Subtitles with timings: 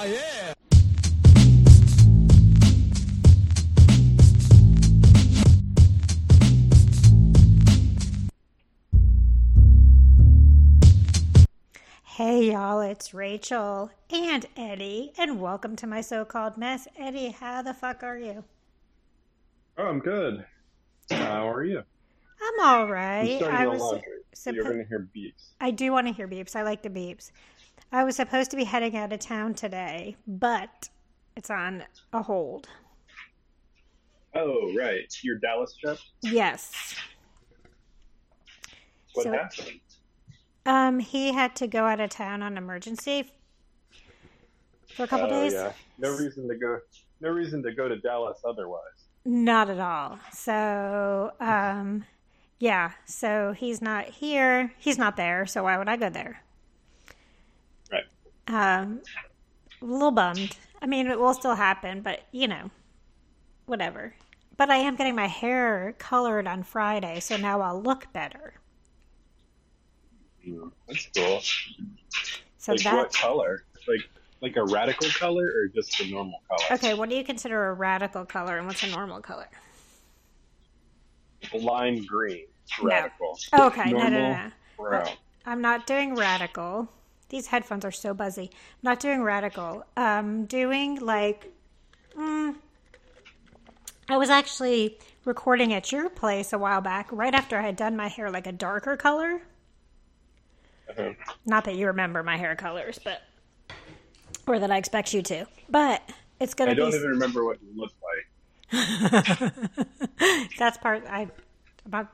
[0.00, 0.54] Oh, yeah.
[12.04, 16.86] Hey y'all, it's Rachel and Eddie, and welcome to my so called mess.
[16.96, 18.44] Eddie, how the fuck are you?
[19.78, 20.44] Oh, I'm good.
[21.10, 21.82] How are you?
[22.40, 23.42] I'm all right.
[23.42, 23.52] I'm.
[23.52, 24.00] I was
[24.32, 25.54] so you're going to hear beeps.
[25.60, 26.54] I do want to hear beeps.
[26.54, 27.32] I like the beeps.
[27.90, 30.90] I was supposed to be heading out of town today, but
[31.36, 32.68] it's on a hold.
[34.34, 35.12] Oh, right.
[35.22, 35.98] Your Dallas trip?
[36.20, 36.94] Yes.
[39.14, 39.80] What So- happened?
[40.66, 43.32] Um, he had to go out of town on emergency
[44.94, 45.54] for a couple oh, days.
[45.54, 45.72] yeah.
[45.96, 46.80] No reason to go.
[47.22, 48.82] No reason to go to Dallas otherwise.
[49.24, 50.18] Not at all.
[50.30, 52.04] So, um,
[52.58, 52.92] yeah.
[53.06, 54.74] So he's not here.
[54.78, 55.46] He's not there.
[55.46, 56.42] So why would I go there?
[58.48, 59.00] Um,
[59.80, 60.56] a little bummed.
[60.82, 62.70] I mean, it will still happen, but you know,
[63.66, 64.14] whatever.
[64.56, 68.54] But I am getting my hair colored on Friday, so now I'll look better.
[70.46, 71.40] Mm, That's cool.
[72.58, 73.64] So like what color?
[73.86, 74.08] Like
[74.40, 76.76] like a radical color or just a normal color?
[76.78, 76.94] okay.
[76.94, 79.48] What do you consider a radical color, and what's a normal color?
[81.54, 82.46] Lime green.
[82.82, 82.88] No.
[82.88, 83.38] Radical.
[83.58, 84.50] Okay, no, no, Normal no.
[84.76, 85.08] brown.
[85.46, 86.88] I'm not doing radical.
[87.28, 88.50] These headphones are so buzzy.
[88.52, 89.84] I'm not doing radical.
[89.96, 91.52] Um, doing like,
[92.16, 92.54] mm,
[94.08, 97.96] I was actually recording at your place a while back, right after I had done
[97.96, 99.42] my hair like a darker color.
[100.88, 101.12] Uh-huh.
[101.44, 103.22] Not that you remember my hair colors, but
[104.46, 105.46] or that I expect you to.
[105.68, 106.02] But
[106.40, 106.96] it's gonna be I don't be.
[106.96, 109.52] even remember what you look like.
[110.58, 111.04] that's part.
[111.06, 111.28] I
[111.84, 112.08] about.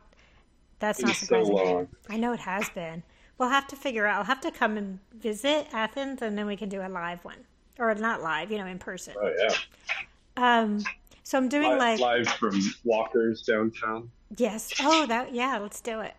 [0.81, 1.55] That's not so surprising.
[1.55, 1.89] long.
[2.11, 3.05] I know it has been.
[3.39, 4.19] We'll have to figure out.
[4.19, 7.39] I'll have to come and visit Athens, and then we can do a live one,
[7.79, 9.15] or not live, you know, in person.
[9.21, 9.55] Oh yeah.
[10.37, 10.85] Um,
[11.23, 14.11] so I'm doing Live, like live from Walker's downtown.
[14.37, 14.73] yes.
[14.81, 15.59] Oh, that yeah.
[15.59, 16.15] Let's do it.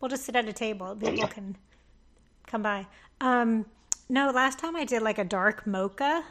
[0.00, 0.94] We'll just sit at a table.
[0.96, 1.56] People can
[2.46, 2.86] come by.
[3.20, 3.66] Um,
[4.08, 6.24] no, last time I did like a dark mocha,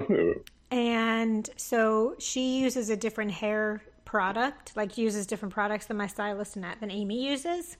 [0.00, 0.42] Ooh.
[0.70, 6.56] and so she uses a different hair product, like uses different products than my stylist
[6.56, 7.76] and that than Amy uses.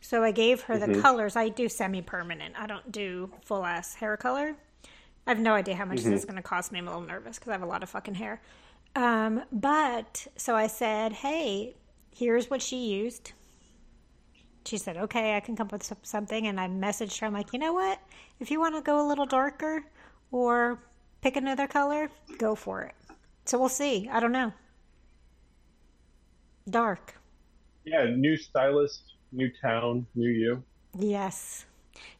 [0.00, 1.36] So I gave her the colors.
[1.36, 2.54] I do semi permanent.
[2.58, 4.54] I don't do full ass hair color.
[5.26, 6.78] I have no idea how much this is going to cost me.
[6.78, 8.40] I'm a little nervous because I have a lot of fucking hair.
[8.96, 11.76] Um, but so I said, "Hey,
[12.16, 13.32] here's what she used."
[14.64, 17.26] She said, "Okay, I can come up with something." And I messaged her.
[17.26, 18.00] I'm like, "You know what?
[18.40, 19.84] If you want to go a little darker
[20.30, 20.78] or
[21.20, 22.94] pick another color, go for it."
[23.44, 24.08] So we'll see.
[24.10, 24.54] I don't know.
[26.68, 27.14] Dark.
[27.84, 30.62] Yeah, new stylist, new town, new you.
[30.98, 31.64] Yes.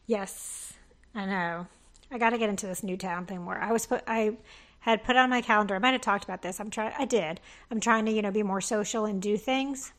[0.07, 0.73] Yes.
[1.15, 1.67] I know.
[2.11, 3.57] I got to get into this new town thing more.
[3.57, 4.37] I was put I
[4.79, 5.75] had put on my calendar.
[5.75, 6.59] I might have talked about this.
[6.59, 7.39] I'm trying I did.
[7.69, 9.93] I'm trying to, you know, be more social and do things.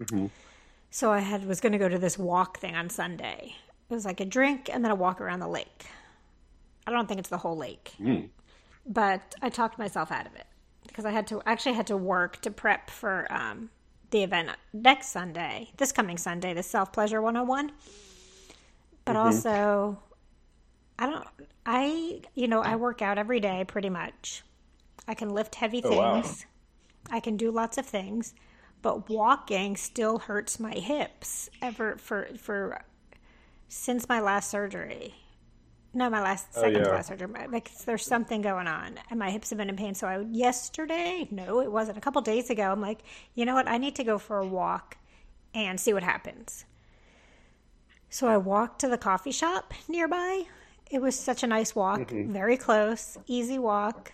[0.00, 0.26] Mm-hmm.
[0.90, 3.54] So I had was going to go to this walk thing on Sunday.
[3.88, 5.86] It was like a drink and then a walk around the lake.
[6.86, 7.92] I don't think it's the whole lake.
[8.00, 8.28] Mm.
[8.84, 10.46] But I talked myself out of it
[10.92, 13.70] because I had to actually had to work to prep for um,
[14.10, 17.72] the event next Sunday, this coming Sunday, the Self Pleasure 101.
[19.04, 19.98] But also,
[20.98, 21.26] I don't,
[21.66, 24.42] I, you know, I work out every day pretty much.
[25.08, 26.14] I can lift heavy Oh, wow.
[26.22, 26.46] things,
[27.10, 28.34] I can do lots of things,
[28.82, 32.82] but walking still hurts my hips ever for, for,
[33.68, 35.14] since my last surgery.
[35.94, 36.94] No, my last second to yeah.
[36.94, 37.28] last surgery.
[37.50, 39.94] Like there's something going on, and my hips have been in pain.
[39.94, 41.98] So I yesterday, no, it wasn't.
[41.98, 43.00] A couple days ago, I'm like,
[43.34, 43.68] you know what?
[43.68, 44.96] I need to go for a walk
[45.54, 46.64] and see what happens.
[48.08, 50.44] So I walked to the coffee shop nearby.
[50.90, 54.12] It was such a nice walk, very close, easy walk.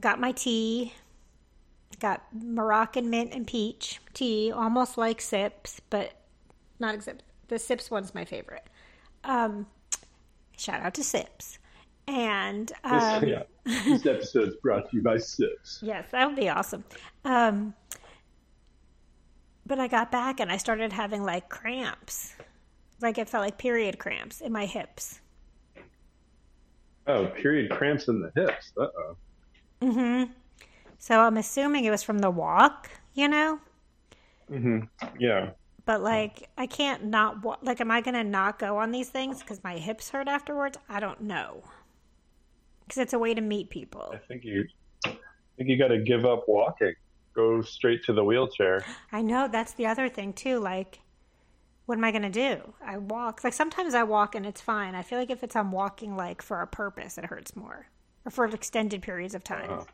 [0.00, 0.92] Got my tea.
[1.98, 6.12] Got Moroccan mint and peach tea, almost like sips, but
[6.78, 7.22] not exact.
[7.48, 8.66] The sips one's my favorite.
[9.24, 9.66] Um,
[10.56, 11.58] shout out to sips.
[12.08, 13.42] And um, yeah.
[13.64, 15.80] This episode's brought to you by Sips.
[15.82, 16.84] Yes, that would be awesome.
[17.24, 17.74] Um,
[19.66, 22.34] but I got back and I started having like cramps.
[23.00, 25.20] Like it felt like period cramps in my hips.
[27.08, 28.72] Oh, period cramps in the hips.
[28.78, 29.16] Uh oh.
[29.82, 30.30] Mhm.
[30.98, 33.60] So I'm assuming it was from the walk, you know?
[34.48, 34.80] hmm
[35.18, 35.50] Yeah.
[35.86, 37.80] But like, I can't not wa- like.
[37.80, 40.76] Am I gonna not go on these things because my hips hurt afterwards?
[40.88, 41.62] I don't know.
[42.80, 44.12] Because it's a way to meet people.
[44.12, 44.66] I think you.
[45.06, 45.10] I
[45.56, 46.92] think you got to give up walking.
[47.34, 48.84] Go straight to the wheelchair.
[49.10, 50.58] I know that's the other thing too.
[50.58, 51.00] Like,
[51.86, 52.74] what am I going to do?
[52.84, 53.42] I walk.
[53.42, 54.94] Like sometimes I walk and it's fine.
[54.94, 57.86] I feel like if it's I'm walking like for a purpose, it hurts more,
[58.24, 59.70] or for extended periods of time.
[59.70, 59.84] Uh-huh.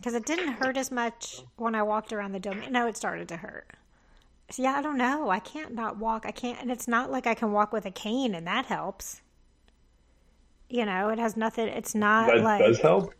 [0.00, 2.62] Because it didn't hurt as much when I walked around the dome.
[2.70, 3.68] No, it started to hurt.
[4.50, 5.28] So yeah, I don't know.
[5.30, 6.24] I can't not walk.
[6.26, 9.20] I can't, and it's not like I can walk with a cane, and that helps.
[10.68, 11.68] You know, it has nothing.
[11.68, 13.12] It's not That like does help.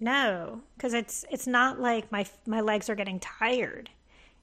[0.00, 3.90] no, because it's it's not like my my legs are getting tired.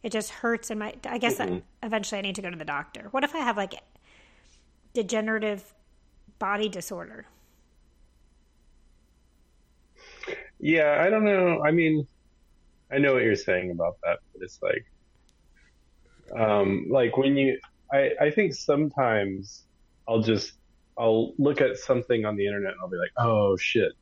[0.04, 1.50] It just hurts, and my I guess that
[1.84, 3.08] eventually I need to go to the doctor.
[3.12, 3.74] What if I have like
[4.94, 5.74] degenerative
[6.38, 7.26] body disorder?
[10.60, 11.62] Yeah, I don't know.
[11.66, 12.08] I mean,
[12.92, 14.86] I know what you're saying about that, but it's like,
[16.38, 17.60] um, like when you,
[17.92, 19.64] I, I think sometimes
[20.08, 20.54] I'll just,
[20.98, 23.94] I'll look at something on the internet and I'll be like, oh shit,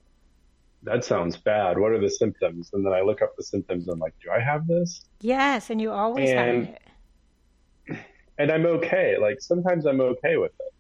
[0.84, 1.78] that sounds bad.
[1.78, 2.70] What are the symptoms?
[2.74, 5.06] And then I look up the symptoms and I'm like, do I have this?
[5.22, 6.76] Yes, and you always And- have
[7.90, 7.98] it.
[8.40, 9.18] And I'm okay.
[9.20, 10.74] Like sometimes I'm okay with it.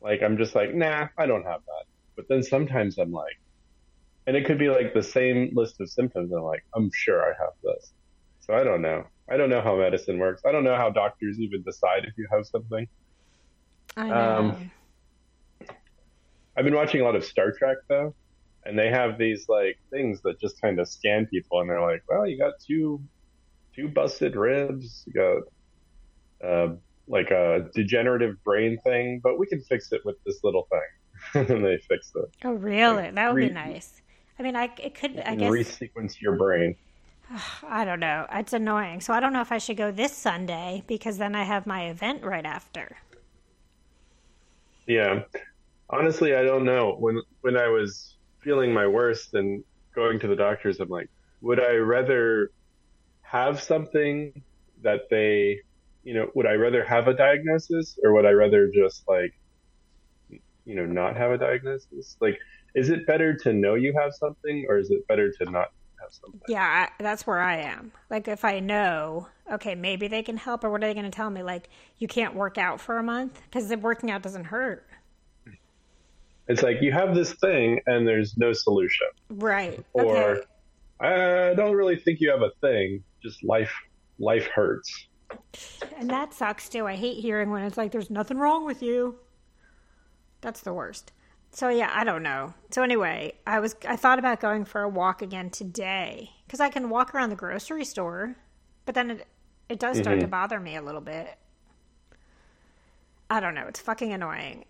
[0.00, 1.84] Like I'm just like, nah, I don't have that.
[2.14, 3.36] But then sometimes I'm like,
[4.26, 6.30] and it could be like the same list of symptoms.
[6.30, 7.92] And I'm like, I'm sure I have this.
[8.40, 9.04] So I don't know.
[9.30, 10.42] I don't know how medicine works.
[10.46, 12.86] I don't know how doctors even decide if you have something.
[13.96, 14.14] I know.
[14.14, 14.70] um,
[16.56, 18.14] I've been watching a lot of Star Trek though,
[18.64, 22.02] and they have these like things that just kind of scan people, and they're like,
[22.08, 23.00] "Well, you got two,
[23.74, 26.74] two busted ribs, you got uh,
[27.08, 30.80] like a degenerative brain thing, but we can fix it with this little thing."
[31.34, 33.10] and they fix it oh, really?
[33.10, 34.01] That would be nice.
[34.42, 35.20] I mean, I it could.
[35.20, 36.74] I guess resequence your brain.
[37.62, 38.26] I don't know.
[38.32, 39.00] It's annoying.
[39.00, 41.90] So I don't know if I should go this Sunday because then I have my
[41.90, 42.96] event right after.
[44.88, 45.22] Yeah.
[45.90, 46.96] Honestly, I don't know.
[46.98, 49.62] When when I was feeling my worst and
[49.94, 51.08] going to the doctors, I'm like,
[51.40, 52.50] would I rather
[53.20, 54.42] have something
[54.82, 55.60] that they,
[56.02, 59.34] you know, would I rather have a diagnosis or would I rather just like,
[60.64, 62.16] you know, not have a diagnosis?
[62.18, 62.40] Like,
[62.74, 66.10] is it better to know you have something or is it better to not have
[66.10, 66.40] something?
[66.48, 67.92] Yeah, I, that's where I am.
[68.10, 71.10] Like, if I know, okay, maybe they can help, or what are they going to
[71.10, 71.42] tell me?
[71.42, 74.86] Like, you can't work out for a month because the working out doesn't hurt.
[76.48, 79.06] It's like you have this thing and there's no solution.
[79.30, 79.84] Right.
[79.92, 80.46] Or okay.
[81.00, 83.02] I don't really think you have a thing.
[83.22, 83.72] Just life,
[84.18, 85.06] life hurts.
[85.96, 86.86] And that sucks too.
[86.86, 89.16] I hate hearing when it's like, there's nothing wrong with you.
[90.40, 91.12] That's the worst.
[91.52, 92.54] So yeah, I don't know.
[92.70, 96.70] So anyway, I was I thought about going for a walk again today because I
[96.70, 98.36] can walk around the grocery store,
[98.86, 99.26] but then it
[99.68, 101.38] it does start to bother me a little bit.
[103.30, 103.66] I don't know.
[103.68, 104.64] It's fucking annoying.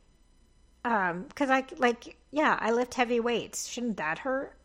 [0.84, 3.68] Um, because I like yeah, I lift heavy weights.
[3.68, 4.56] Shouldn't that hurt?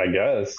[0.00, 0.56] I guess.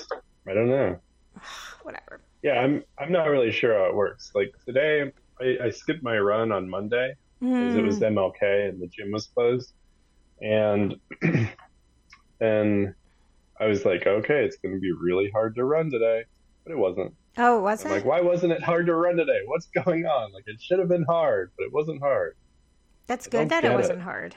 [0.47, 0.99] I don't know.
[1.83, 2.21] Whatever.
[2.43, 2.83] Yeah, I'm.
[2.97, 4.31] I'm not really sure how it works.
[4.33, 5.11] Like today,
[5.41, 7.15] I, I skipped my run on Monday
[7.51, 8.69] because it was MLK hmm.
[8.69, 9.73] and the gym was closed,
[10.41, 10.95] and
[12.39, 12.95] then
[13.59, 16.23] I was like, okay, it's going to be really hard to run today,
[16.63, 17.13] but it wasn't.
[17.37, 17.95] Oh, it was I'm it?
[17.95, 19.41] like, why wasn't it hard to run today?
[19.45, 20.31] What's going on?
[20.33, 22.35] Like, it should have been hard, but it wasn't hard.
[23.07, 23.75] That's good that it it.
[23.75, 24.35] wasn't hard.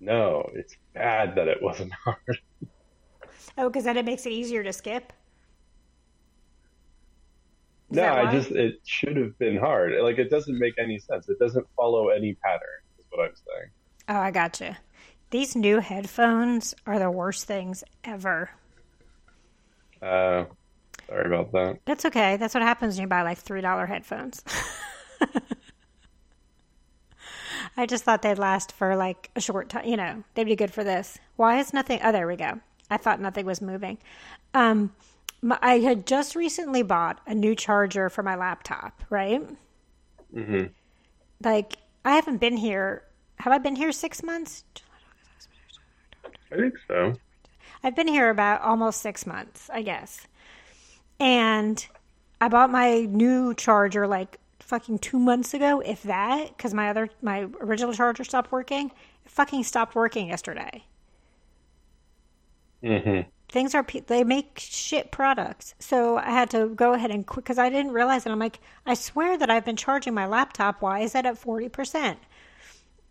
[0.00, 2.38] No, it's bad that it wasn't hard.
[3.56, 5.12] Oh, because then it makes it easier to skip.
[7.94, 8.32] No, I why?
[8.32, 9.92] just it should have been hard.
[10.02, 11.28] Like, it doesn't make any sense.
[11.28, 12.68] It doesn't follow any pattern.
[12.98, 13.70] Is what I'm saying.
[14.08, 14.78] Oh, I gotcha.
[15.30, 18.50] These new headphones are the worst things ever.
[20.00, 20.44] Uh,
[21.08, 21.78] sorry about that.
[21.84, 22.36] That's okay.
[22.36, 24.42] That's what happens when you buy like three dollar headphones.
[27.76, 29.86] I just thought they'd last for like a short time.
[29.86, 31.18] You know, they'd be good for this.
[31.36, 32.00] Why is nothing?
[32.02, 32.60] Oh, there we go.
[32.90, 33.98] I thought nothing was moving.
[34.52, 34.92] Um,
[35.42, 39.02] my, I had just recently bought a new charger for my laptop.
[39.10, 39.42] Right?
[40.34, 40.74] hmm
[41.44, 43.04] Like I haven't been here.
[43.40, 44.64] Have I been here six months?
[46.52, 47.18] I think so.
[47.82, 50.26] I've been here about almost six months, I guess.
[51.20, 51.86] And
[52.40, 57.10] I bought my new charger like fucking two months ago, if that, because my other
[57.22, 58.92] my original charger stopped working.
[59.24, 60.84] It fucking stopped working yesterday.
[62.82, 63.22] hmm
[63.52, 67.58] Things are they make shit products, so I had to go ahead and quit because
[67.58, 68.30] I didn't realize it.
[68.30, 70.80] I'm like, I swear that I've been charging my laptop.
[70.80, 72.18] Why is that at forty percent?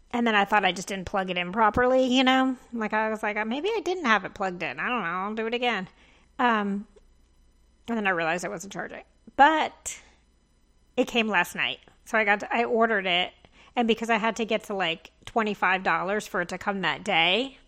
[0.09, 2.57] And then I thought I just didn't plug it in properly, you know?
[2.73, 4.79] Like I was like, maybe I didn't have it plugged in.
[4.79, 5.09] I don't know.
[5.09, 5.87] I'll do it again.
[6.39, 6.87] Um,
[7.87, 9.03] and then I realized I wasn't charging.
[9.35, 10.01] But
[10.97, 11.77] it came last night.
[12.05, 13.31] So I got to, I ordered it
[13.75, 17.59] and because I had to get to like $25 for it to come that day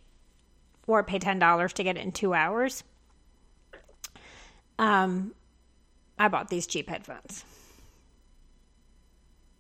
[0.88, 2.84] or pay $10 to get it in 2 hours.
[4.78, 5.34] Um
[6.18, 7.44] I bought these cheap headphones.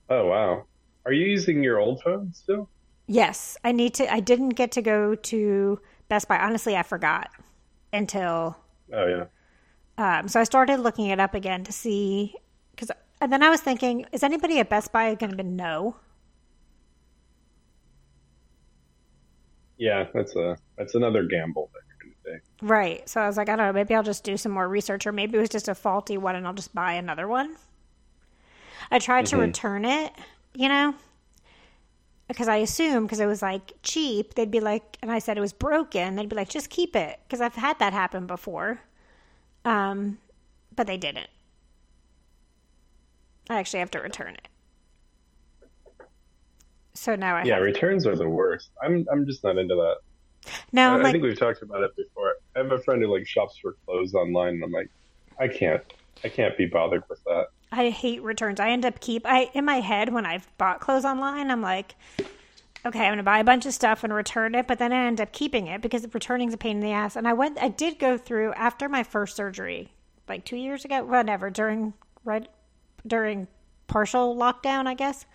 [0.10, 0.66] Oh wow.
[1.06, 2.70] Are you using your old phone still?
[3.08, 4.12] Yes, I need to.
[4.12, 6.40] I didn't get to go to Best Buy.
[6.40, 7.30] Honestly, I forgot
[7.92, 8.58] until.
[8.94, 9.26] Oh yeah.
[9.98, 12.36] Um, so I started looking it up again to see
[12.72, 15.98] because, and then I was thinking, is anybody at Best Buy going to know?
[19.84, 22.42] Yeah, that's a that's another gamble that you're going to take.
[22.62, 23.10] Right.
[23.10, 23.74] So I was like, I don't know.
[23.74, 26.38] Maybe I'll just do some more research, or maybe it was just a faulty one,
[26.38, 27.58] and I'll just buy another one.
[28.90, 30.14] I tried to return it,
[30.54, 30.96] you know,
[32.30, 35.42] because I assumed because it was like cheap, they'd be like, and I said it
[35.42, 38.80] was broken, they'd be like, just keep it because I've had that happen before.
[39.66, 40.18] Um,
[40.74, 41.28] but they didn't.
[43.50, 44.48] I actually have to return it.
[46.94, 48.72] So now I Yeah, returns are the worst.
[48.84, 50.54] I'm I'm just not into that.
[50.72, 52.34] no, I, I'm I think we've talked about it before.
[52.56, 54.88] I have a friend who like shops for clothes online, and I'm like,
[55.40, 55.82] I can't,
[56.24, 57.46] I can't be bothered with that.
[57.72, 58.60] I hate returns.
[58.60, 61.96] I end up keep I in my head when I've bought clothes online, I'm like,
[62.86, 65.20] okay, I'm gonna buy a bunch of stuff and return it, but then I end
[65.20, 67.16] up keeping it because returning's a pain in the ass.
[67.16, 69.90] And I went, I did go through after my first surgery,
[70.30, 72.48] like two years ago, whatever, during right
[73.08, 73.48] during
[73.88, 75.26] partial lockdown, I guess.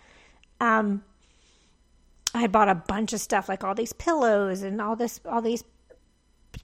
[0.61, 1.03] Um,
[2.33, 5.41] I had bought a bunch of stuff, like all these pillows and all this, all
[5.41, 5.63] these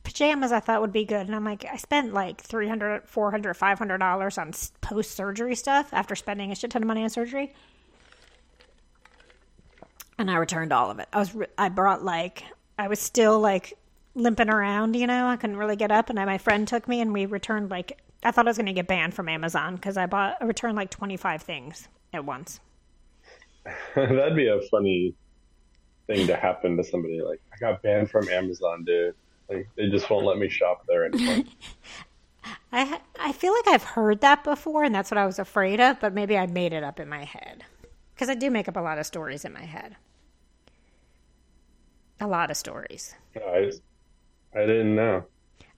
[0.03, 1.25] pajamas I thought would be good.
[1.27, 6.51] And I'm like, I spent like 300 400 $500 on post surgery stuff after spending
[6.51, 7.53] a shit ton of money on surgery.
[10.17, 11.09] And I returned all of it.
[11.11, 12.43] I was, I brought like,
[12.79, 13.77] I was still like
[14.13, 16.09] limping around, you know, I couldn't really get up.
[16.09, 18.67] And I, my friend took me and we returned like, I thought I was going
[18.67, 22.59] to get banned from Amazon because I bought, I returned like 25 things at once.
[23.95, 25.13] That'd be a funny
[26.07, 27.21] thing to happen to somebody.
[27.21, 29.15] Like, I got banned from Amazon, dude.
[29.49, 31.43] Like, they just won't let me shop there anymore.
[32.71, 35.99] I I feel like I've heard that before, and that's what I was afraid of.
[35.99, 37.63] But maybe I made it up in my head
[38.13, 39.95] because I do make up a lot of stories in my head.
[42.19, 43.13] A lot of stories.
[43.35, 43.81] No, I, just-
[44.55, 45.25] I didn't know.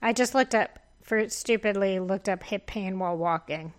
[0.00, 3.72] I just looked up for stupidly looked up hip pain while walking,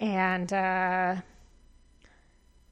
[0.00, 1.16] and uh,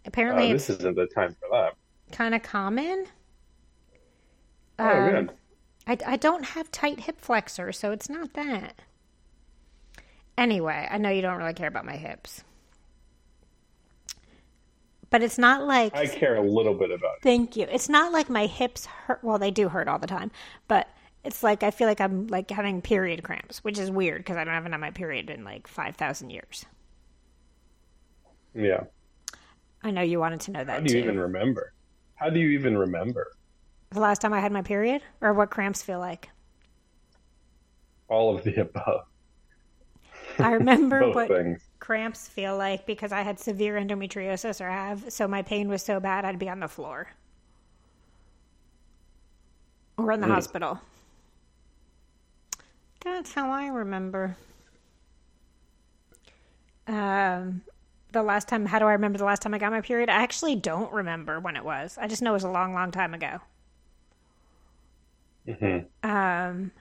[0.07, 1.75] apparently Oh, this isn't the time for that.
[2.13, 3.07] Kind of common.
[4.79, 5.31] Oh, Um, good.
[5.87, 8.81] I, I don't have tight hip flexors, so it's not that.
[10.37, 12.45] Anyway, I know you don't really care about my hips.
[15.09, 17.23] But it's not like I care a little bit about it.
[17.23, 17.67] thank you.
[17.71, 20.31] It's not like my hips hurt well, they do hurt all the time,
[20.69, 20.89] but
[21.25, 24.45] it's like I feel like I'm like having period cramps, which is weird because I
[24.45, 26.67] don't haven't had my period in like 5,000 years.
[28.55, 28.85] Yeah.
[29.83, 30.99] I know you wanted to know How that do you too.
[30.99, 31.73] even remember?
[32.17, 33.29] How do you even remember
[33.91, 36.31] the last time I had my period or what cramps feel like.
[38.09, 39.07] all of the above?
[40.41, 41.63] I remember what things.
[41.79, 46.01] cramps feel like because I had severe endometriosis or have, so my pain was so
[46.01, 47.09] bad I'd be on the floor
[49.99, 50.31] or in the Mm.
[50.35, 50.81] hospital.
[53.03, 54.37] That's how I remember.
[56.87, 57.63] Um,
[58.17, 60.09] the last time, how do I remember the last time I got my period?
[60.09, 61.99] I actually don't remember when it was.
[61.99, 63.41] I just know it was a long, long time ago.
[65.47, 66.73] hmm Um,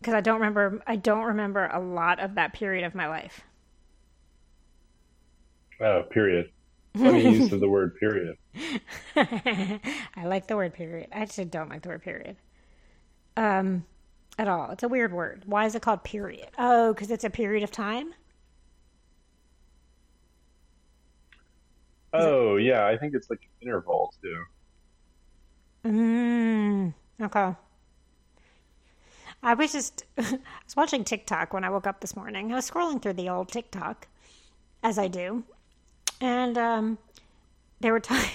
[0.00, 3.42] because I don't remember, I don't remember a lot of that period of my life.
[5.80, 6.52] Oh, period.
[7.02, 8.36] Funny use of the word period.
[9.16, 9.80] I
[10.24, 11.08] like the word period.
[11.12, 12.36] I actually don't like the word period.
[13.36, 13.84] Um,
[14.38, 14.70] at all.
[14.70, 15.44] It's a weird word.
[15.46, 16.48] Why is it called period?
[16.58, 18.14] Oh, because it's a period of time?
[22.18, 22.86] Oh, yeah.
[22.86, 24.42] I think it's like an interval too.
[25.84, 27.56] Mm, okay.
[29.42, 32.52] I was just, I was watching TikTok when I woke up this morning.
[32.52, 34.08] I was scrolling through the old TikTok,
[34.82, 35.44] as I do.
[36.20, 36.98] And um,
[37.80, 38.30] they were talking,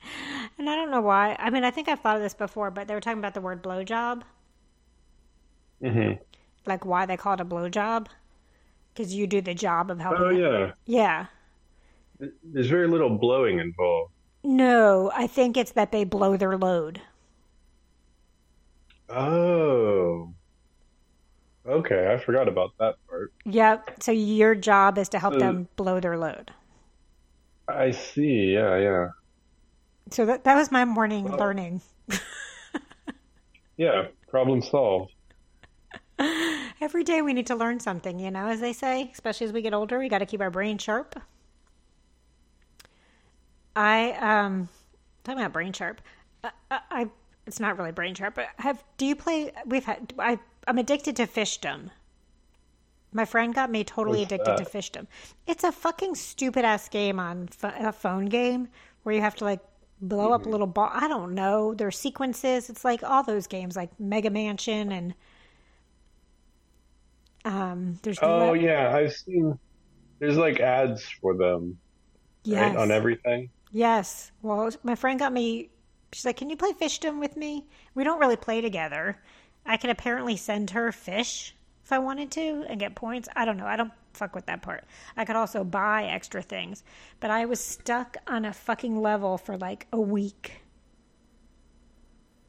[0.58, 1.36] and I don't know why.
[1.38, 3.40] I mean, I think I've thought of this before, but they were talking about the
[3.40, 4.22] word blowjob.
[5.80, 6.12] hmm
[6.66, 8.06] like why they call it a blowjob
[8.94, 10.24] because you do the job of helping.
[10.24, 10.72] Oh, yeah.
[10.86, 11.26] Yeah.
[12.44, 14.12] There's very little blowing involved.
[14.44, 17.00] No, I think it's that they blow their load.
[19.08, 20.32] Oh.
[21.66, 23.32] Okay, I forgot about that part.
[23.44, 24.02] Yep.
[24.02, 26.50] So your job is to help So- them blow their load.
[27.68, 28.52] I see.
[28.54, 29.08] Yeah, yeah.
[30.10, 31.80] So that that was my morning learning.
[33.78, 35.12] Yeah, problem solved.
[36.80, 39.62] Every day we need to learn something, you know, as they say, especially as we
[39.62, 41.18] get older, we got to keep our brain sharp.
[43.76, 44.68] I um
[45.24, 46.00] talking about brain sharp.
[46.44, 47.10] I, I, I
[47.46, 51.16] it's not really brain sharp, but have do you play we've had I I'm addicted
[51.16, 51.90] to fishdom.
[53.12, 55.06] My friend got me totally What's addicted to fishdom.
[55.46, 58.68] It's a fucking stupid ass game on a phone game
[59.02, 59.60] where you have to like
[60.00, 60.32] blow Mm-hmm.
[60.32, 60.90] up little ball.
[60.92, 61.74] I don't know.
[61.74, 62.70] There's sequences.
[62.70, 65.14] It's like all those games, like Mega Mansion and
[67.44, 67.98] um.
[68.02, 69.58] There's Oh yeah, I've seen.
[70.18, 71.78] There's like ads for them
[72.44, 73.50] yes, right, on everything.
[73.72, 74.30] Yes.
[74.42, 75.70] Well, my friend got me.
[76.12, 79.20] She's like, "Can you play fishdom with me?" We don't really play together.
[79.66, 83.28] I could apparently send her fish if I wanted to and get points.
[83.36, 83.66] I don't know.
[83.66, 84.84] I don't fuck with that part.
[85.16, 86.84] I could also buy extra things,
[87.20, 90.62] but I was stuck on a fucking level for like a week,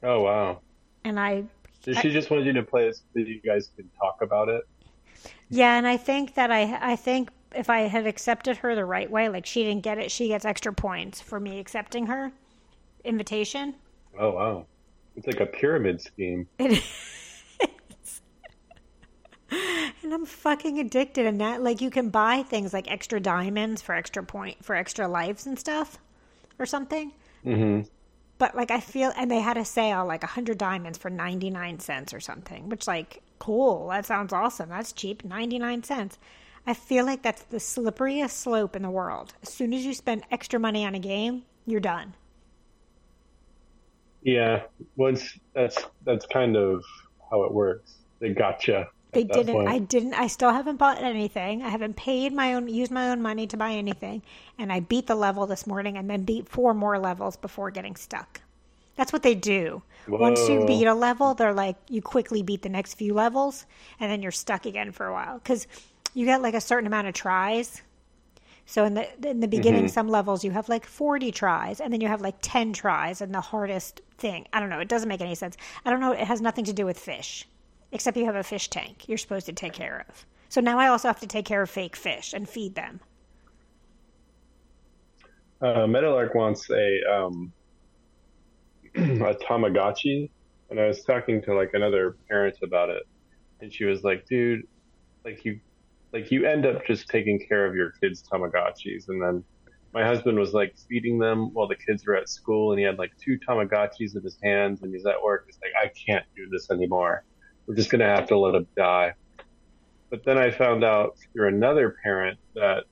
[0.04, 0.62] Oh wow.
[1.04, 1.46] and I
[1.84, 4.50] Did she just want you to play it so that you guys could talk about
[4.50, 4.64] it?
[5.50, 9.10] Yeah, and I think that I I think if I had accepted her the right
[9.10, 12.32] way, like she didn't get it, she gets extra points for me accepting her
[13.04, 13.76] invitation.
[14.20, 14.66] Oh wow.
[15.16, 16.48] It's like a pyramid scheme.
[16.58, 18.22] It is.
[20.04, 21.62] and I'm fucking addicted and that.
[21.62, 25.58] Like you can buy things like extra diamonds for extra point for extra lives and
[25.58, 25.98] stuff
[26.60, 27.14] or something.
[27.44, 27.82] hmm
[28.38, 32.14] But like I feel and they had a sale like 100 diamonds for 99 cents
[32.14, 33.90] or something, which like cool.
[33.90, 34.70] That sounds awesome.
[34.70, 36.18] That's cheap, 99 cents.
[36.66, 39.34] I feel like that's the slipperiest slope in the world.
[39.42, 42.14] As soon as you spend extra money on a game, you're done.
[44.22, 44.64] Yeah.
[44.96, 46.84] Once that's that's kind of
[47.30, 47.96] how it works.
[48.20, 48.88] They gotcha.
[49.12, 49.54] They didn't.
[49.54, 49.70] point.
[49.70, 50.16] I didn't.
[50.16, 51.62] I still haven't bought anything.
[51.62, 54.24] I haven't paid my own, used my own money to buy anything.
[54.58, 57.96] And I beat the level this morning, and then beat four more levels before getting
[57.96, 58.42] stuck.
[58.96, 59.82] That's what they do.
[60.08, 63.66] Once you beat a level, they're like you quickly beat the next few levels,
[64.00, 65.68] and then you're stuck again for a while because
[66.14, 67.82] you get like a certain amount of tries.
[68.66, 72.00] So in the in the beginning, some levels you have like forty tries, and then
[72.00, 74.48] you have like ten tries, and the hardest thing.
[74.54, 74.80] I don't know.
[74.80, 75.58] It doesn't make any sense.
[75.86, 76.14] I don't know.
[76.14, 77.48] It has nothing to do with fish,
[77.92, 80.26] except you have a fish tank you're supposed to take care of.
[80.48, 83.02] So now I also have to take care of fake fish and feed them.
[85.62, 87.52] Uh, Meadowlark wants a um,
[88.96, 90.30] a Tamagotchi,
[90.70, 93.04] and I was talking to like another parent about it,
[93.60, 94.68] and she was like, "Dude,
[95.26, 95.60] like you,
[96.14, 99.44] like you end up just taking care of your kids' Tamagotchis." And then
[99.94, 102.98] my husband was like feeding them while the kids were at school, and he had
[102.98, 105.46] like two Tamagotchis in his hands, and he's at work.
[105.48, 107.24] He's like, "I can't do this anymore.
[107.68, 109.14] We're just gonna have to let him die."
[110.10, 112.84] But then I found out through another parent that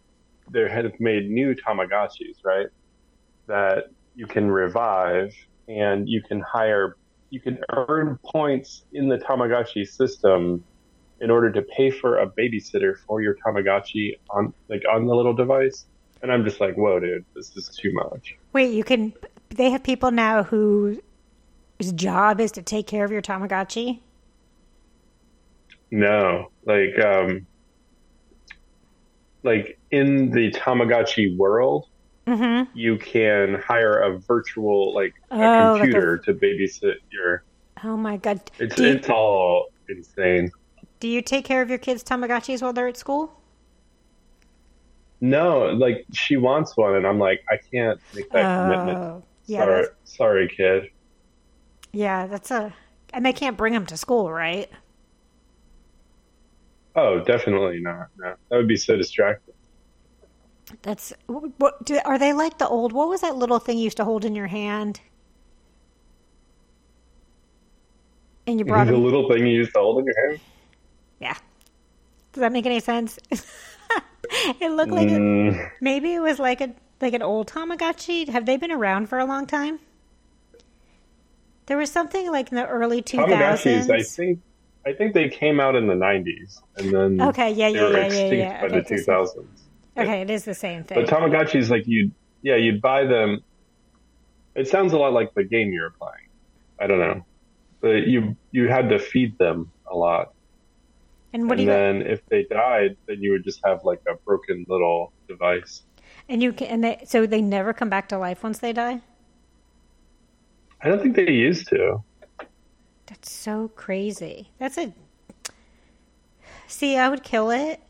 [0.50, 2.68] they have made new Tamagotchis, right?
[3.48, 5.34] That you can revive
[5.68, 6.98] and you can hire,
[7.30, 10.64] you can earn points in the Tamagotchi system
[11.22, 15.34] in order to pay for a babysitter for your Tamagotchi on like on the little
[15.34, 15.86] device.
[16.22, 18.36] And I'm just like, whoa, dude, this is too much.
[18.54, 19.14] Wait, you can.
[19.50, 21.00] They have people now whose
[21.96, 24.00] job is to take care of your Tamagotchi.
[25.92, 27.48] No, like, um,
[29.44, 31.86] like in the Tamagotchi world,
[32.28, 32.70] Mm-hmm.
[32.78, 37.44] you can hire a virtual like a Oh, like a- computer to babysit your
[37.84, 38.40] Oh my god!
[38.60, 40.52] it's you, it's all insane
[41.02, 43.34] do you take care of your kids' Tamagotchis while they're at school?
[45.24, 49.24] no like she wants one and i'm like i can't make that oh, commitment Oh,
[49.46, 50.90] yeah, sorry sorry kid
[51.94, 52.26] yeah.
[52.28, 52.74] That's a,
[53.14, 54.70] and they can't bring them to school, right?
[56.96, 59.54] oh definitely not no that would be so distracting
[60.82, 62.94] That's what do, are they like the old?
[62.94, 65.02] What was that little thing you used to hold in your hand?
[68.48, 69.04] And you brought the them.
[69.04, 70.40] little thing you used to hold in your hand
[71.22, 71.38] Yeah.
[72.34, 73.20] Does that make any sense?
[74.60, 78.30] it looked like Mm, maybe it was like a like an old Tamagotchi.
[78.30, 79.80] Have they been around for a long time?
[81.66, 84.40] There was something like in the early two tamagotchis i think
[84.86, 88.08] i think they came out in the 90s and then Okay, yeah, they yeah, were
[88.08, 88.62] yeah, yeah, yeah.
[88.62, 90.96] by Okay, the it's the 2000s okay, it is the same thing.
[90.96, 93.40] But Tamagotchis, like you, yeah, you'd buy them.
[94.56, 96.28] It sounds a lot like the game you were playing.
[96.80, 97.22] I don't know,
[97.82, 100.30] but you you had to feed them a lot,
[101.34, 104.02] and what do and you then if they died, then you would just have like
[104.08, 105.84] a broken little device.
[106.30, 109.02] and you can and they so they never come back to life once they die.
[110.82, 112.04] I don't think they used to.
[113.06, 114.50] That's so crazy.
[114.58, 114.94] That's a.
[116.68, 117.82] See, I would kill it,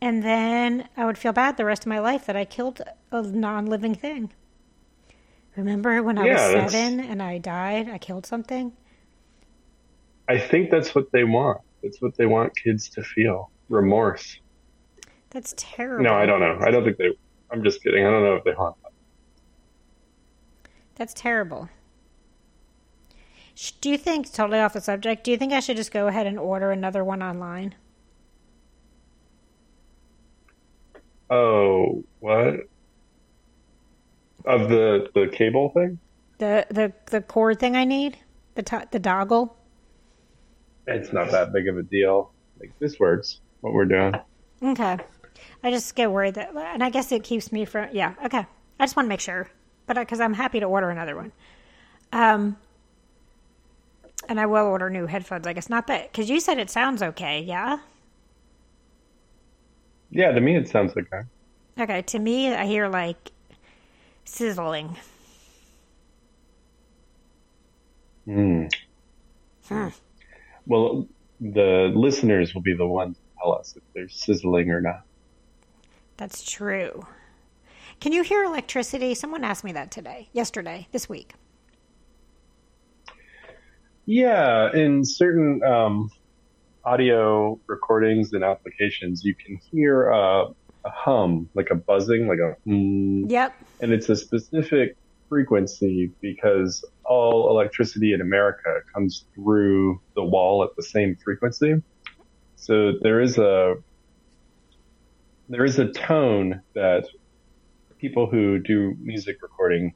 [0.00, 3.22] and then I would feel bad the rest of my life that I killed a
[3.22, 4.32] non-living thing.
[5.56, 7.88] Remember when I Yeah, was that's- seven and I died?
[7.88, 8.72] I killed something.
[10.28, 11.62] I think that's what they want.
[11.86, 14.40] That's what they want kids to feel remorse.
[15.30, 16.02] That's terrible.
[16.02, 16.58] No, I don't know.
[16.60, 17.16] I don't think they.
[17.52, 18.04] I'm just kidding.
[18.04, 18.90] I don't know if they want that.
[20.96, 21.68] That's terrible.
[23.80, 26.26] Do you think, totally off the subject, do you think I should just go ahead
[26.26, 27.76] and order another one online?
[31.30, 32.66] Oh, what?
[34.44, 36.00] Of the the cable thing?
[36.38, 38.18] The the the cord thing I need,
[38.56, 39.55] the to- the doggle.
[40.86, 42.32] It's not that big of a deal.
[42.60, 43.40] Like this works.
[43.60, 44.14] What we're doing.
[44.62, 44.98] Okay.
[45.62, 47.88] I just get worried that, and I guess it keeps me from.
[47.92, 48.14] Yeah.
[48.24, 48.46] Okay.
[48.78, 49.48] I just want to make sure,
[49.86, 51.32] but because I'm happy to order another one.
[52.12, 52.56] Um.
[54.28, 55.46] And I will order new headphones.
[55.46, 57.40] I guess not that because you said it sounds okay.
[57.42, 57.78] Yeah.
[60.10, 61.22] Yeah, to me it sounds okay.
[61.78, 62.02] Okay.
[62.02, 63.32] To me, I hear like
[64.24, 64.96] sizzling.
[68.26, 68.72] Mm.
[69.68, 69.88] Hmm.
[70.66, 71.06] Well,
[71.40, 75.02] the listeners will be the ones to tell us if they're sizzling or not.
[76.16, 77.06] That's true.
[78.00, 79.14] Can you hear electricity?
[79.14, 81.34] Someone asked me that today, yesterday, this week.
[84.06, 86.10] Yeah, in certain um,
[86.84, 90.44] audio recordings and applications, you can hear uh,
[90.84, 93.52] a hum, like a buzzing, like a mm, Yep.
[93.80, 94.96] and it's a specific
[95.28, 101.82] frequency because all electricity in America comes through the wall at the same frequency.
[102.56, 103.76] So there is a
[105.48, 107.06] there is a tone that
[107.98, 109.94] people who do music recording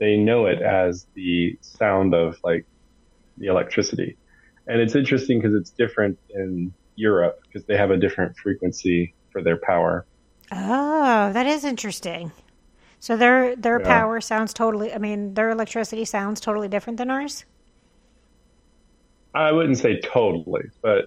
[0.00, 2.66] they know it as the sound of like
[3.36, 4.16] the electricity.
[4.66, 9.42] And it's interesting because it's different in Europe because they have a different frequency for
[9.42, 10.06] their power.
[10.50, 12.32] Oh, that is interesting.
[13.00, 13.86] So their their Yeah.
[13.86, 14.92] power sounds totally.
[14.94, 17.44] I mean, their electricity sounds totally different than ours.
[19.34, 21.06] I wouldn't say totally, but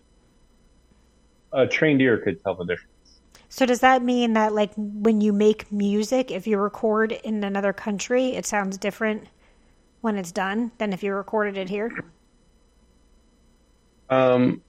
[1.53, 3.21] a trained ear could tell the difference.
[3.47, 7.71] So does that mean that like when you make music, if you record in another
[7.71, 9.29] country, it sounds different
[10.01, 11.93] when it's done than if you recorded it here?
[14.10, 14.63] Um,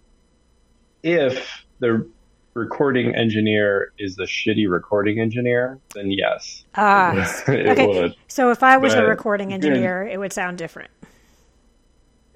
[1.03, 2.11] if the
[2.55, 7.13] recording engineer is a shitty recording engineer, then yes, Ah,
[7.49, 7.87] it okay.
[7.87, 8.15] would.
[8.29, 10.91] So if I was a recording engineer, it would sound different.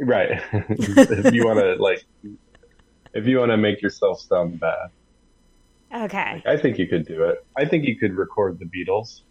[0.00, 0.40] Right.
[0.52, 2.04] if you want to like,
[3.14, 4.90] if you want to make yourself sound bad,
[5.94, 6.42] Okay.
[6.46, 7.44] I think you could do it.
[7.56, 9.22] I think you could record the Beatles,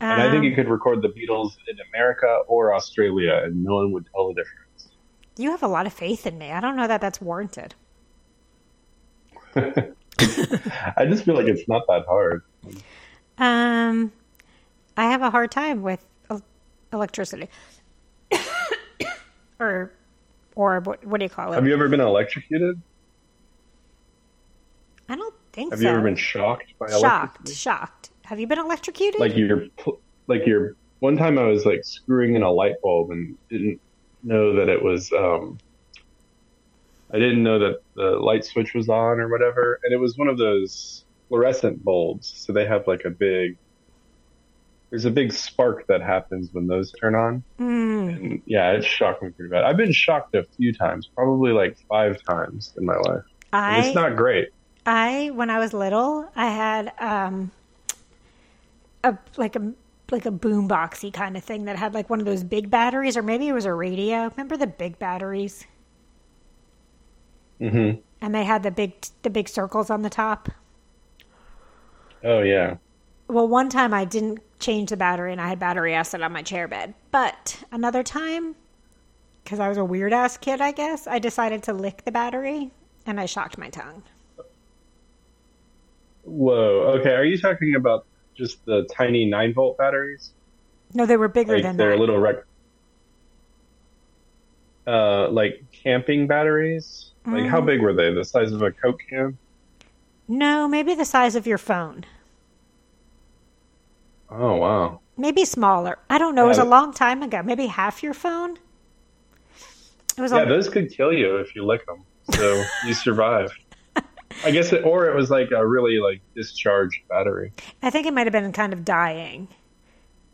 [0.00, 3.76] and I think you Um, could record the Beatles in America or Australia, and no
[3.76, 4.90] one would tell the difference.
[5.38, 6.50] you have a lot of faith in me.
[6.52, 7.74] I don't know that that's warranted.
[10.18, 12.42] I just feel like it's not that hard.
[13.38, 14.12] Um,
[14.96, 16.04] I have a hard time with
[16.92, 17.48] electricity,
[19.60, 19.92] or
[20.56, 21.54] or what, what do you call it?
[21.54, 22.80] Have you ever been electrocuted?
[25.08, 25.76] I don't think so.
[25.76, 25.84] Have so.
[25.84, 27.02] you ever been shocked by shocked?
[27.36, 27.54] electricity?
[27.54, 28.10] Shocked.
[28.24, 29.20] Have you been electrocuted?
[29.20, 29.66] Like you're,
[30.26, 30.74] like you're.
[30.98, 33.80] One time I was like screwing in a light bulb and didn't
[34.24, 35.12] know that it was.
[35.12, 35.58] um
[37.12, 40.28] I didn't know that the light switch was on or whatever, and it was one
[40.28, 42.32] of those fluorescent bulbs.
[42.36, 43.56] So they have like a big.
[44.90, 47.42] There's a big spark that happens when those turn on.
[47.60, 48.16] Mm.
[48.16, 49.64] And yeah, it shocked me pretty bad.
[49.64, 53.24] I've been shocked a few times, probably like five times in my life.
[53.52, 54.48] And I it's not great.
[54.86, 57.50] I when I was little, I had um
[59.04, 59.72] a like a
[60.10, 63.22] like a boomboxy kind of thing that had like one of those big batteries, or
[63.22, 64.28] maybe it was a radio.
[64.30, 65.66] Remember the big batteries?
[67.60, 67.90] Hmm
[68.20, 70.48] And they had the big the big circles on the top.
[72.22, 72.76] Oh yeah.
[73.28, 76.42] Well, one time I didn't change the battery and I had battery acid on my
[76.42, 76.94] chair bed.
[77.10, 78.56] But another time,
[79.44, 82.72] because I was a weird ass kid, I guess, I decided to lick the battery
[83.06, 84.04] and I shocked my tongue.
[86.22, 86.98] Whoa.
[87.00, 87.14] Okay.
[87.14, 90.34] Are you talking about just the tiny nine volt batteries?
[90.94, 91.96] No, they were bigger Like than they're that.
[91.96, 92.36] a little rec.
[94.86, 97.07] Uh, like camping batteries.
[97.32, 98.12] Like how big were they?
[98.12, 99.38] The size of a Coke can?
[100.28, 102.04] No, maybe the size of your phone.
[104.30, 105.00] Oh wow.
[105.16, 105.98] Maybe smaller.
[106.08, 106.44] I don't know.
[106.44, 107.42] It was a long time ago.
[107.42, 108.58] Maybe half your phone.
[110.16, 112.04] It was Yeah, those could kill you if you lick them.
[112.34, 113.58] So you survived.
[114.44, 117.52] I guess, it, or it was like a really like discharged battery.
[117.82, 119.48] I think it might have been kind of dying.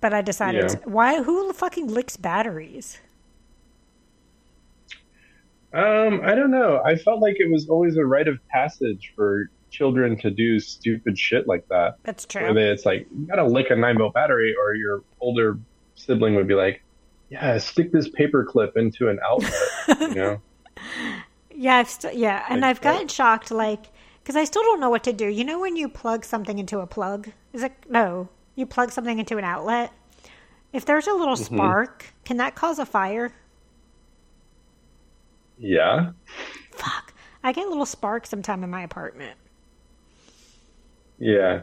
[0.01, 0.77] But I decided, Yeah.
[0.85, 1.23] why?
[1.23, 2.99] Who fucking licks batteries?
[5.75, 6.81] Um, I don't know.
[6.85, 11.19] I felt like it was always a rite of passage for children to do stupid
[11.19, 11.97] shit like that.
[12.05, 12.55] That's Where true.
[12.55, 15.59] they, it's like you gotta lick a nine volt battery, or your older
[15.97, 16.83] sibling would be like,
[17.29, 19.53] "Yeah, stick this paper clip into an outlet."
[20.01, 20.41] you know?
[21.57, 23.85] Yeah, I've st- yeah, and Like I've gotten shocked, like,
[24.23, 25.27] because I still don't know what to do.
[25.29, 28.29] You know, when you plug something into a plug, is it no?
[28.57, 29.93] You plug something into an outlet.
[30.73, 31.55] If there's a little Mm-hmm.
[31.55, 33.33] spark, can that cause a fire?
[35.59, 36.11] Yeah.
[36.73, 39.39] Fuck, I get a little spark sometime in my apartment.
[41.19, 41.63] Yeah.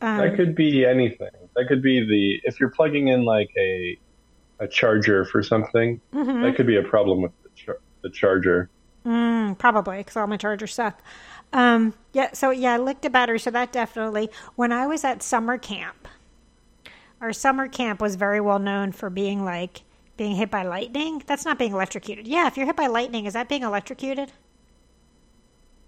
[0.00, 1.30] Um, That could be anything.
[1.54, 3.98] That could be the if you're plugging in like a
[4.60, 6.00] a charger for something.
[6.12, 6.42] mhm.
[6.42, 8.70] That could be a problem with the, char- the charger.
[9.04, 11.00] Mm, probably because all my chargers suck.
[11.52, 14.30] Um, yeah, so yeah, I licked a battery, so that definitely.
[14.56, 16.08] When I was at summer camp,
[17.20, 19.82] our summer camp was very well known for being like
[20.16, 21.22] being hit by lightning.
[21.26, 22.26] That's not being electrocuted.
[22.26, 24.32] Yeah, if you're hit by lightning, is that being electrocuted?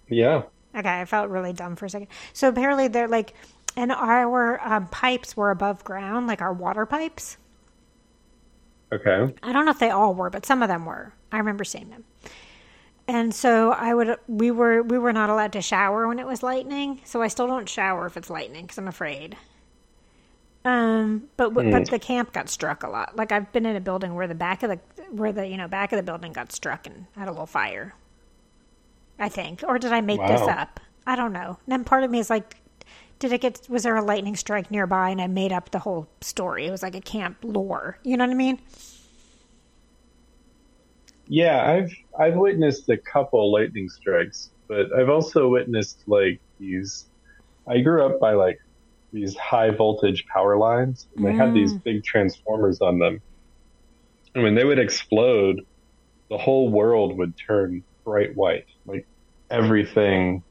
[0.08, 0.42] Yeah.
[0.76, 2.08] Okay, I felt really dumb for a second.
[2.32, 3.34] So apparently they're like,
[3.76, 7.36] and our um, pipes were above ground, like our water pipes.
[8.92, 9.34] Okay.
[9.42, 11.12] I don't know if they all were, but some of them were.
[11.30, 12.04] I remember seeing them.
[13.06, 16.42] And so I would we were we were not allowed to shower when it was
[16.42, 19.36] lightning, so I still don't shower if it's lightning because I'm afraid.
[20.68, 23.16] Um, but w but the camp got struck a lot.
[23.16, 24.78] Like I've been in a building where the back of the
[25.10, 27.94] where the you know back of the building got struck and had a little fire.
[29.18, 30.78] I think, or did I make this up?
[31.06, 31.58] I don't know.
[31.64, 32.56] And then part of me is like,
[33.18, 33.66] did it get?
[33.70, 35.08] Was there a lightning strike nearby?
[35.08, 36.66] And I made up the whole story.
[36.66, 37.98] It was like a camp lore.
[38.02, 38.60] You know what I mean?
[41.28, 47.06] Yeah, I've I've witnessed a couple lightning strikes, but I've also witnessed like these.
[47.66, 48.60] I grew up by like
[49.12, 53.20] these high voltage power lines, and they had these big transformers on them.
[54.34, 55.64] And when they would explode,
[56.28, 58.66] the whole world would turn bright white.
[58.86, 59.06] Like
[59.50, 60.42] everything,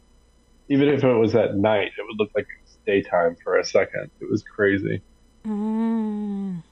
[0.70, 3.63] even if it was at night, it would look like it was daytime for a
[3.63, 4.10] second.
[4.20, 5.02] It was crazy.
[5.46, 6.63] Mm.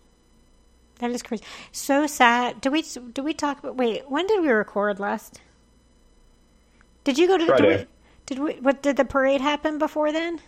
[1.00, 1.44] That is crazy.
[1.72, 2.62] So sad.
[2.62, 3.76] Do we do we talk about?
[3.76, 5.42] Wait, when did we record last?
[7.04, 7.46] Did you go to?
[7.46, 7.88] Did we, Friday.
[8.26, 8.54] did we?
[8.54, 10.40] What did the parade happen before then?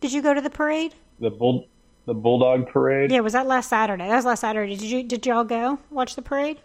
[0.00, 0.94] Did you go to the parade?
[1.20, 1.68] The bull,
[2.06, 3.10] the bulldog parade.
[3.10, 4.08] Yeah, was that last Saturday?
[4.08, 4.74] That was last Saturday.
[4.76, 6.58] Did you did y'all go watch the parade?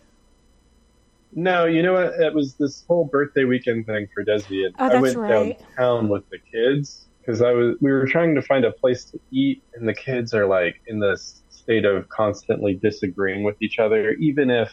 [1.34, 2.13] No, you know what?
[2.13, 5.60] It was this whole birthday weekend thing for Desi, and Oh, I went right.
[5.78, 7.76] downtown with the kids because I was.
[7.82, 11.00] We were trying to find a place to eat, and the kids are like in
[11.00, 14.71] this state of constantly disagreeing with each other, even if.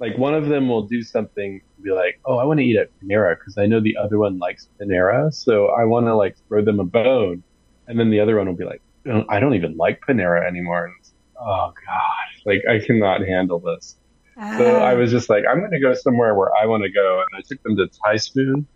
[0.00, 2.76] Like one of them will do something and be like, "Oh, I want to eat
[2.76, 6.36] at Panera because I know the other one likes Panera, so I want to like
[6.48, 7.42] throw them a bone,"
[7.86, 8.82] and then the other one will be like,
[9.28, 10.94] "I don't even like Panera anymore." And
[11.38, 13.96] oh god, like I cannot handle this.
[14.40, 14.84] So ah.
[14.84, 17.18] I was just like, I'm going to go somewhere where I want to go.
[17.18, 18.66] And I took them to Thai Spoon.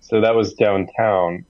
[0.00, 1.44] So that was downtown.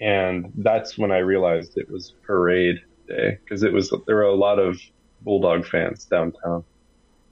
[0.00, 4.34] And that's when I realized it was parade day because it was, there were a
[4.34, 4.78] lot of
[5.22, 6.64] Bulldog fans downtown.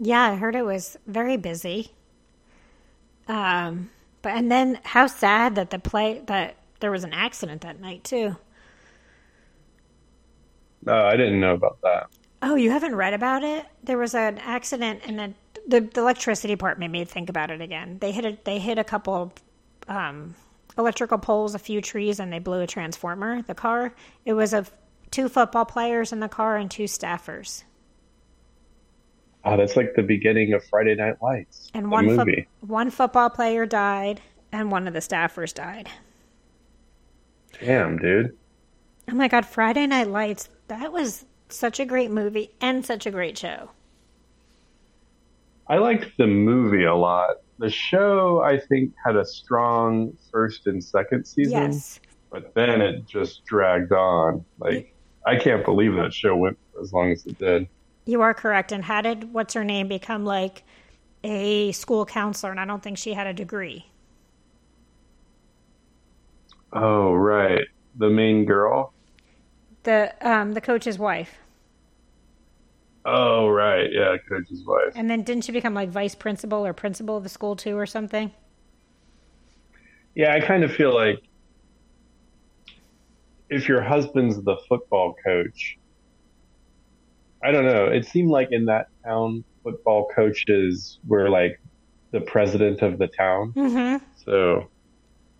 [0.01, 1.93] Yeah, I heard it was very busy.
[3.29, 3.91] Um,
[4.23, 8.03] but and then how sad that the play that there was an accident that night
[8.03, 8.37] too.
[10.87, 12.09] Uh, I didn't know about that.
[12.43, 13.67] Oh, you haven't read about it?
[13.85, 15.35] There was an accident, and then
[15.69, 17.99] the, the electricity part made me think about it again.
[18.01, 19.35] They hit a, they hit a couple
[19.89, 20.35] um,
[20.79, 23.43] electrical poles, a few trees, and they blew a transformer.
[23.43, 23.95] The car.
[24.25, 24.73] It was of
[25.11, 27.65] two football players in the car and two staffers,
[29.45, 32.27] Oh, that's like the beginning of Friday Night Lights, and one fo-
[32.61, 34.21] one football player died,
[34.53, 35.89] and one of the staffers died.
[37.61, 38.37] Damn, dude.
[39.11, 40.49] Oh my god, Friday Night Lights.
[40.69, 43.71] That was such a great movie and such a great show.
[45.69, 47.37] I liked the movie a lot.
[47.59, 51.53] The show, I think, had a strong first and second season.
[51.53, 52.01] Yes.
[52.31, 54.45] but then it just dragged on.
[54.59, 54.95] Like
[55.27, 57.69] I can't believe that show went as long as it did.
[58.11, 58.73] You are correct.
[58.73, 60.65] And how did what's her name become like
[61.23, 62.51] a school counselor?
[62.51, 63.87] And I don't think she had a degree.
[66.73, 68.93] Oh right, the main girl.
[69.85, 71.39] The um the coach's wife.
[73.05, 74.93] Oh right, yeah, coach's wife.
[74.97, 77.87] And then didn't she become like vice principal or principal of the school too or
[77.87, 78.33] something?
[80.17, 81.23] Yeah, I kind of feel like
[83.51, 85.79] if your husband's the football coach,
[87.43, 87.87] I don't know.
[87.87, 91.61] It seemed like in that town, football coaches were like
[92.11, 93.53] the president of the town.
[93.53, 94.05] Mm-hmm.
[94.25, 94.69] So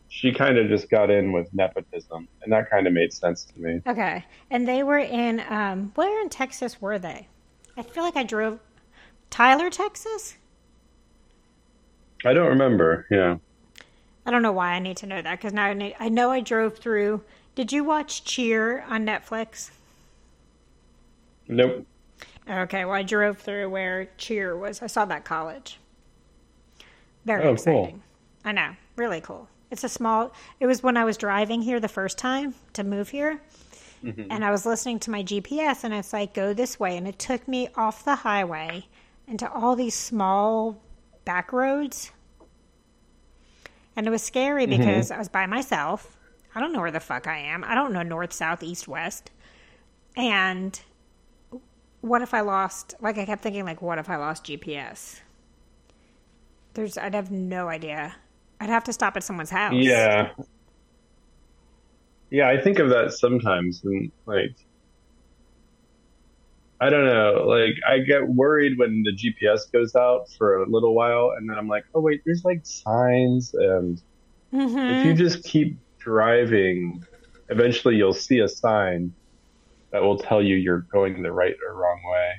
[0.09, 3.61] she kind of just got in with nepotism, and that kind of made sense to
[3.61, 3.81] me.
[3.87, 4.25] Okay.
[4.51, 7.29] And they were in um where in Texas were they?
[7.77, 8.61] I feel like I drove
[9.31, 10.37] Tyler, Texas?
[12.25, 13.07] I don't remember.
[13.11, 13.37] Yeah.
[14.27, 16.31] I don't know why I need to know that because now I, need, I know
[16.31, 17.23] I drove through.
[17.55, 19.71] Did you watch Cheer on Netflix?
[21.51, 21.87] Nope.
[22.49, 24.83] Okay, well, I drove through where Cheer was.
[24.83, 25.79] I saw that college.
[27.25, 27.53] Very Oh, cool.
[27.55, 28.03] exciting.
[28.45, 29.49] I know, really cool.
[29.71, 30.33] It's a small.
[30.59, 33.41] It was when I was driving here the first time to move here,
[34.03, 34.25] mm-hmm.
[34.31, 37.19] and I was listening to my GPS, and it's like go this way, and it
[37.19, 38.87] took me off the highway
[39.29, 40.81] into all these small
[41.25, 42.11] back roads,
[43.95, 44.79] and it was scary mm-hmm.
[44.79, 46.17] because I was by myself.
[46.55, 47.63] I don't know where the fuck I am.
[47.63, 49.31] I don't know north, south, east, west.
[50.17, 50.81] And
[52.01, 52.95] what if I lost?
[53.01, 55.21] Like I kept thinking, like, what if I lost GPS?
[56.75, 58.17] There's, I'd have no idea.
[58.61, 59.75] I'd have to stop at someone's house.
[59.75, 60.31] Yeah.
[62.31, 64.55] Yeah, I think of that sometimes, and like,
[66.81, 67.45] I don't know.
[67.47, 71.59] Like, I get worried when the GPS goes out for a little while, and then
[71.59, 74.01] I'm like, oh wait, there's like signs, and
[74.53, 74.79] Mm-hmm.
[74.79, 77.05] if you just keep driving,
[77.51, 79.15] eventually you'll see a sign
[79.91, 82.33] that will tell you you're going the right or wrong way.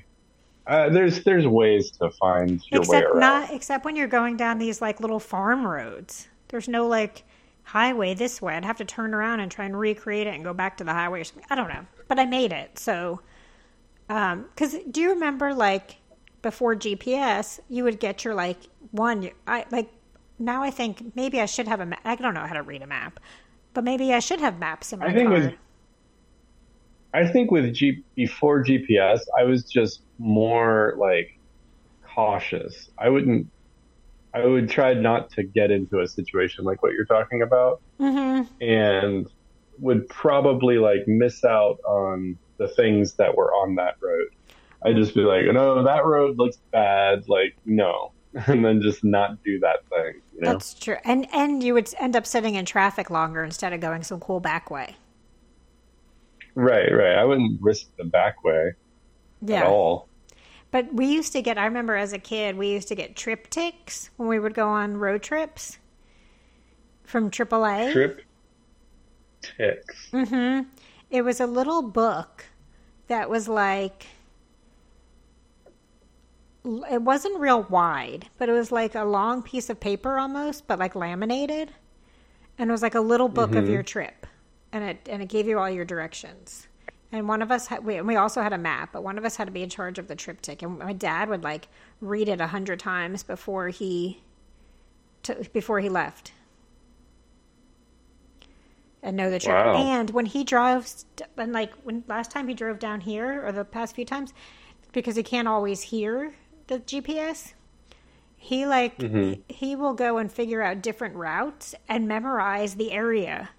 [0.68, 3.20] Uh, there's there's ways to find your way except around.
[3.20, 6.28] not except when you're going down these like little farm roads.
[6.50, 7.24] There's no like
[7.64, 8.56] highway this way.
[8.56, 10.94] I'd have to turn around and try and recreate it and go back to the
[10.94, 11.46] highway or something.
[11.50, 12.78] I don't know, but I made it.
[12.78, 13.22] So,
[14.10, 15.98] um, because do you remember like
[16.42, 18.58] before GPS, you would get your like
[18.92, 19.30] one.
[19.48, 19.90] I like
[20.40, 20.64] now.
[20.64, 22.02] I think maybe I should have a map.
[22.04, 23.20] I don't know how to read a map,
[23.74, 25.54] but maybe I should have maps in my I think car.
[27.14, 31.38] I think with G before GPS, I was just more like
[32.14, 32.90] cautious.
[32.98, 33.48] I wouldn't.
[34.34, 38.44] I would try not to get into a situation like what you're talking about, hmm
[38.62, 39.28] and
[39.80, 44.28] would probably like miss out on the things that were on that road.
[44.84, 47.28] I'd just be like, no, that road looks bad.
[47.28, 48.12] Like, no,
[48.48, 50.22] and then just not do that thing.
[50.34, 50.52] You know?
[50.54, 54.04] That's true, and and you would end up sitting in traffic longer instead of going
[54.04, 54.96] some cool back way.
[56.62, 57.18] Right, right.
[57.18, 58.74] I wouldn't risk the back way
[59.42, 59.62] Yeah.
[59.62, 60.08] at all.
[60.70, 64.10] But we used to get, I remember as a kid, we used to get TripTiks
[64.18, 65.80] when we would go on road trips
[67.04, 67.92] from AAA.
[67.92, 68.22] Trip
[69.42, 70.10] ticks.
[70.12, 70.62] hmm
[71.10, 72.46] It was a little book
[73.08, 74.06] that was like,
[76.64, 80.78] it wasn't real wide, but it was like a long piece of paper almost, but
[80.78, 81.72] like laminated.
[82.60, 84.28] And it was like a little book of your trip.
[84.74, 86.68] And it, and it gave you all your directions.
[87.12, 89.36] And one of us had, we, we also had a map, but one of us
[89.36, 90.62] had to be in charge of the TripTik.
[90.62, 91.68] And my dad would like
[92.00, 94.22] read it a hundred times before he,
[95.24, 96.32] to, before he left.
[99.04, 99.54] And know the trip.
[99.54, 99.76] Wow.
[99.76, 101.06] And when he drives,
[101.36, 104.34] and like when last time he drove down here, or the past few times,
[104.94, 106.34] because he can't always hear
[106.68, 107.54] the GPS,
[108.38, 109.42] he like mm-hmm.
[109.50, 113.50] he will go and figure out different routes and memorize the area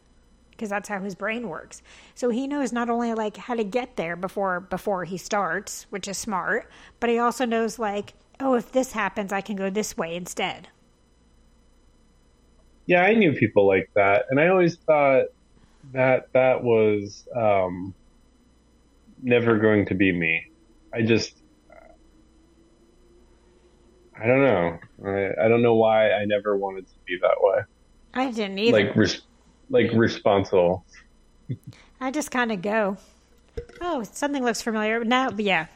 [0.53, 1.83] because that's how his brain works.
[2.15, 6.07] So he knows not only like how to get there before before he starts, which
[6.07, 9.97] is smart, but he also knows like, oh, if this happens, I can go this
[9.97, 10.69] way instead.
[12.87, 15.27] Yeah, I knew people like that, and I always thought
[15.93, 17.95] that that was um,
[19.23, 20.47] never going to be me.
[20.93, 21.35] I just,
[24.21, 24.79] I don't know.
[25.07, 27.63] I, I don't know why I never wanted to be that way.
[28.15, 28.87] I didn't either.
[28.87, 29.23] Like, res-
[29.73, 30.85] like responsible.
[32.01, 32.97] I just kind of go,
[33.81, 35.03] oh, something looks familiar.
[35.03, 35.67] Now, yeah.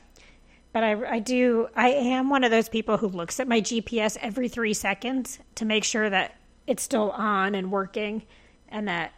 [0.73, 4.19] But I, I do, I am one of those people who looks at my GPS
[4.21, 8.23] every three seconds to make sure that it's still on and working
[8.69, 9.13] and that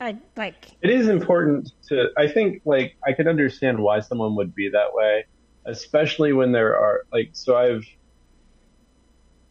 [0.00, 2.10] I like, It is important to.
[2.16, 5.24] I think like I could understand why someone would be that way,
[5.64, 7.30] especially when there are like.
[7.32, 7.84] So I've,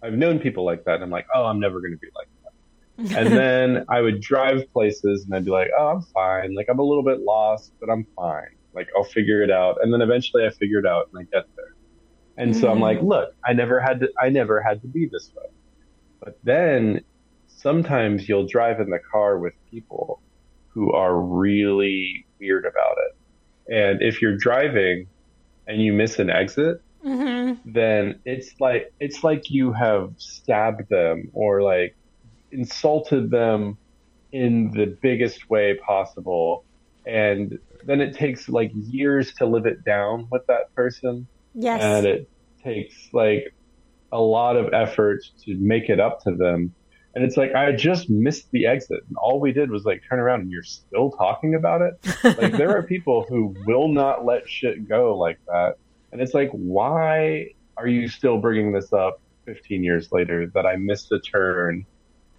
[0.02, 2.28] I've known people like that, and I'm like, oh, I'm never going to be like.
[2.98, 6.56] And then I would drive places and I'd be like, oh, I'm fine.
[6.56, 8.56] Like, I'm a little bit lost, but I'm fine.
[8.74, 9.78] Like, I'll figure it out.
[9.82, 11.76] And then eventually I figure it out and I get there.
[12.38, 13.08] And so I'm like, mm.
[13.08, 15.48] look, I never had to, I never had to be this way.
[16.20, 17.02] But then
[17.48, 20.22] sometimes you'll drive in the car with people
[20.70, 23.74] who are really weird about it.
[23.74, 25.08] And if you're driving
[25.68, 27.72] and you miss an exit, mm-hmm.
[27.72, 31.96] then it's like, it's like you have stabbed them or like,
[32.52, 33.78] insulted them
[34.32, 36.64] in the biggest way possible.
[37.06, 41.28] And then it takes like years to live it down with that person.
[41.54, 41.82] yes.
[41.82, 42.30] And it
[42.64, 43.54] takes like
[44.12, 46.74] a lot of effort to make it up to them.
[47.16, 49.00] And it's like, I just missed the exit.
[49.08, 51.98] And all we did was like turn around and you're still talking about it.
[52.38, 55.78] like there are people who will not let shit go like that.
[56.12, 60.76] And it's like, why are you still bringing this up 15 years later that I
[60.76, 61.86] missed a turn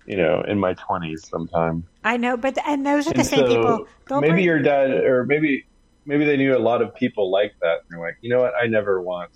[0.09, 1.85] you know, in my twenties sometime.
[2.03, 4.21] I know, but and those are the And same so people.
[4.21, 5.67] Maybe bring- your dad, or maybe
[6.07, 7.75] maybe they knew a lot of people like that.
[7.75, 8.55] And they're like, you know what?
[8.61, 9.31] I never want.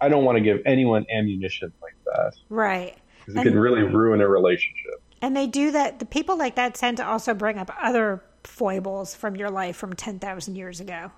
[0.00, 2.96] I don't want to give anyone ammunition like that right.
[3.20, 5.02] because it could really ruin a relationship.
[5.22, 5.98] And they do that.
[5.98, 9.94] The people like that tend to also bring up other foibles from your life from
[9.94, 11.12] 10,000 years ago.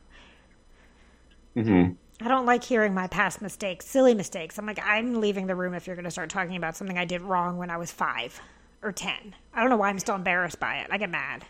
[1.55, 1.91] hmm
[2.21, 4.59] I don't like hearing my past mistakes, silly mistakes.
[4.59, 7.05] I'm like, I'm leaving the room if you're going to start talking about something I
[7.05, 8.41] did wrong when I was five
[8.87, 9.35] or 10.
[9.53, 10.89] I don't know why I'm still embarrassed by it.
[10.91, 11.45] I get mad.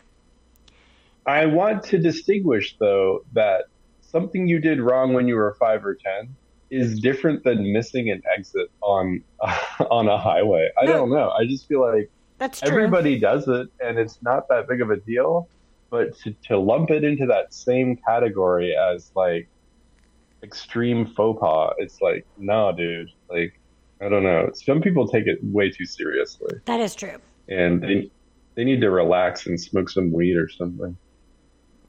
[1.27, 3.65] I want to distinguish, though, that
[4.01, 6.35] something you did wrong when you were five or 10
[6.71, 9.23] is different than missing an exit on
[9.91, 10.71] on a highway.
[10.81, 11.31] I no, don't know.
[11.31, 12.71] I just feel like that's true.
[12.71, 15.49] everybody does it, and it's not that big of a deal.
[15.91, 19.49] But to, to lump it into that same category as like
[20.43, 23.11] extreme faux pas, it's like, no, dude.
[23.31, 23.59] Like,
[24.01, 24.51] I don't know.
[24.55, 26.59] Some people take it way too seriously.
[26.67, 27.19] That is true.
[27.49, 28.11] And they
[28.55, 30.97] they need to relax and smoke some weed or something.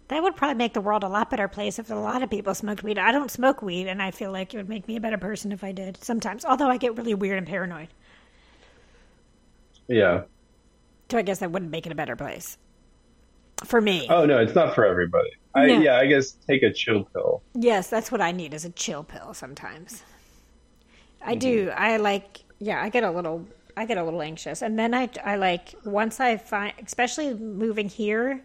[0.10, 2.54] That would probably make the world a lot better place if a lot of people
[2.56, 2.98] smoked weed.
[2.98, 5.52] I don't smoke weed, and I feel like it would make me a better person
[5.52, 6.46] if I did sometimes.
[6.46, 7.90] Although I get really weird and paranoid.
[9.88, 10.24] Yeah.
[11.12, 12.58] So I guess that wouldn't make it a better place
[13.66, 14.08] for me.
[14.10, 15.30] Oh no, it's not for everybody.
[15.56, 15.80] I, no.
[15.80, 17.42] Yeah, I guess take a chill pill.
[17.54, 20.04] Yes, that's what I need is a chill pill sometimes.
[21.22, 21.40] I mm-hmm.
[21.40, 21.70] do.
[21.76, 22.44] I like.
[22.60, 23.46] Yeah, I get a little.
[23.76, 25.10] I get a little anxious, and then I.
[25.24, 28.44] I like once I find, especially moving here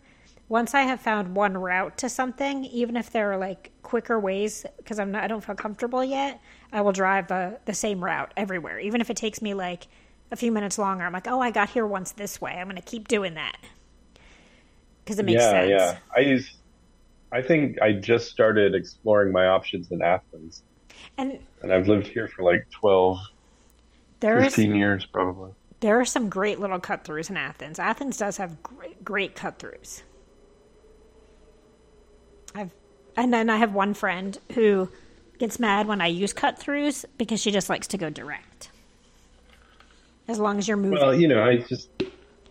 [0.53, 4.67] once I have found one route to something, even if there are like quicker ways,
[4.77, 6.43] because I'm not, I don't feel comfortable yet,
[6.73, 9.87] I will drive the the same route everywhere, even if it takes me like
[10.31, 11.05] a few minutes longer.
[11.05, 12.53] I'm like, oh, I got here once this way.
[12.53, 13.57] I'm going to keep doing that
[15.03, 15.71] because it makes yeah, sense.
[15.71, 16.55] Yeah, I use.
[17.33, 20.65] I think I just started exploring my options in Athens,
[21.17, 23.19] and and I've lived here for like 12,
[24.21, 25.53] there 15 is, years probably.
[25.81, 27.79] There are some great little cut throughs in Athens.
[27.79, 30.03] Athens does have great, great cut throughs.
[32.55, 32.71] I've
[33.17, 34.89] and then I have one friend who
[35.39, 38.71] gets mad when I use cut throughs because she just likes to go direct.
[40.29, 40.99] As long as you're moving.
[40.99, 41.91] Well, you know, I just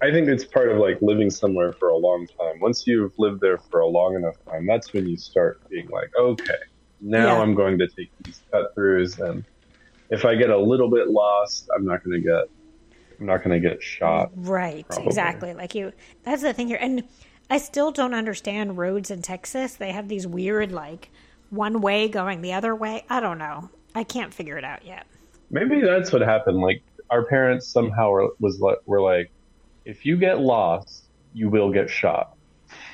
[0.01, 2.59] I think it's part of like living somewhere for a long time.
[2.59, 6.11] Once you've lived there for a long enough time, that's when you start being like,
[6.19, 6.53] okay,
[7.01, 7.41] now yeah.
[7.41, 9.43] I'm going to take these cut throughs, and
[10.09, 12.49] if I get a little bit lost, I'm not going to get
[13.19, 14.31] I'm not going to get shot.
[14.35, 15.05] Right, probably.
[15.05, 15.53] exactly.
[15.53, 15.93] Like you,
[16.23, 17.03] that's the thing here, and
[17.51, 19.75] I still don't understand roads in Texas.
[19.75, 21.11] They have these weird, like,
[21.49, 23.03] one way going the other way.
[23.09, 23.69] I don't know.
[23.93, 25.05] I can't figure it out yet.
[25.49, 26.61] Maybe that's what happened.
[26.61, 29.31] Like, our parents somehow were, was like, were like,
[29.83, 32.37] if you get lost, you will get shot.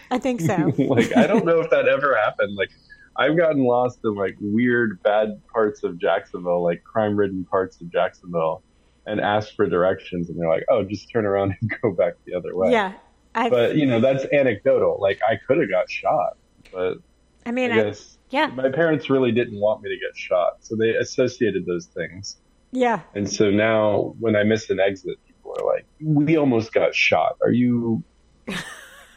[0.10, 0.74] I think so.
[0.78, 2.56] like, I don't know if that ever happened.
[2.56, 2.72] Like,
[3.18, 8.62] I've gotten lost in like weird, bad parts of Jacksonville, like crime-ridden parts of Jacksonville,
[9.06, 12.36] and asked for directions, and they're like, "Oh, just turn around and go back the
[12.36, 12.94] other way." Yeah,
[13.34, 14.98] I've, but you know that's anecdotal.
[15.02, 16.38] Like I could have got shot,
[16.72, 16.98] but
[17.46, 20.58] I mean, I guess I, yeah, my parents really didn't want me to get shot,
[20.60, 22.38] so they associated those things.
[22.72, 26.94] Yeah, and so now when I miss an exit, people are like, "We almost got
[26.94, 28.04] shot." Are you?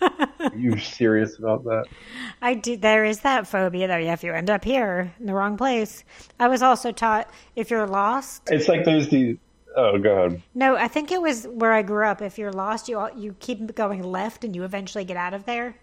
[0.00, 1.84] Are you serious about that?
[2.42, 2.76] I do.
[2.76, 6.04] There is that phobia that if you end up here in the wrong place.
[6.38, 8.42] I was also taught if you're lost.
[8.50, 9.36] It's like there's these
[9.76, 10.42] Oh, god.
[10.52, 12.22] No, I think it was where I grew up.
[12.22, 15.76] If you're lost, you you keep going left, and you eventually get out of there.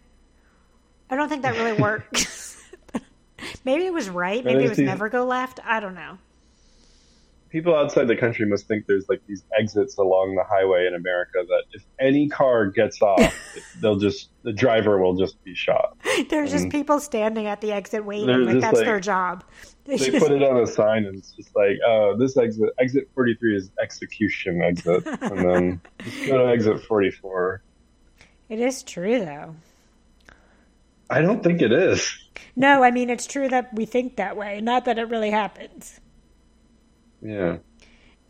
[1.10, 2.62] I don't think that really works.
[3.64, 4.44] Maybe it was right.
[4.44, 5.60] Maybe it was never go left.
[5.64, 6.18] I don't know
[7.50, 11.44] people outside the country must think there's like these exits along the highway in America
[11.48, 13.34] that if any car gets off,
[13.82, 15.98] they'll just the driver will just be shot.
[16.30, 19.44] There's and just people standing at the exit waiting, like that's like, their job.
[19.88, 20.26] They, they just...
[20.26, 23.72] put it on a sign and it's just like, oh, this exit, exit 43 is
[23.82, 25.82] execution exit, and then
[26.28, 27.62] go to exit 44.
[28.50, 29.56] It is true though.
[31.10, 32.20] I don't think it is.
[32.58, 36.02] No, I mean it's true that we think that way, not that it really happens.
[37.22, 37.58] Yeah.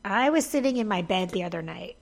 [0.04, 1.98] I was sitting in my bed the other night,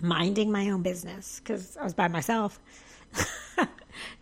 [0.00, 2.58] minding my own business because I was by myself.
[3.58, 3.68] it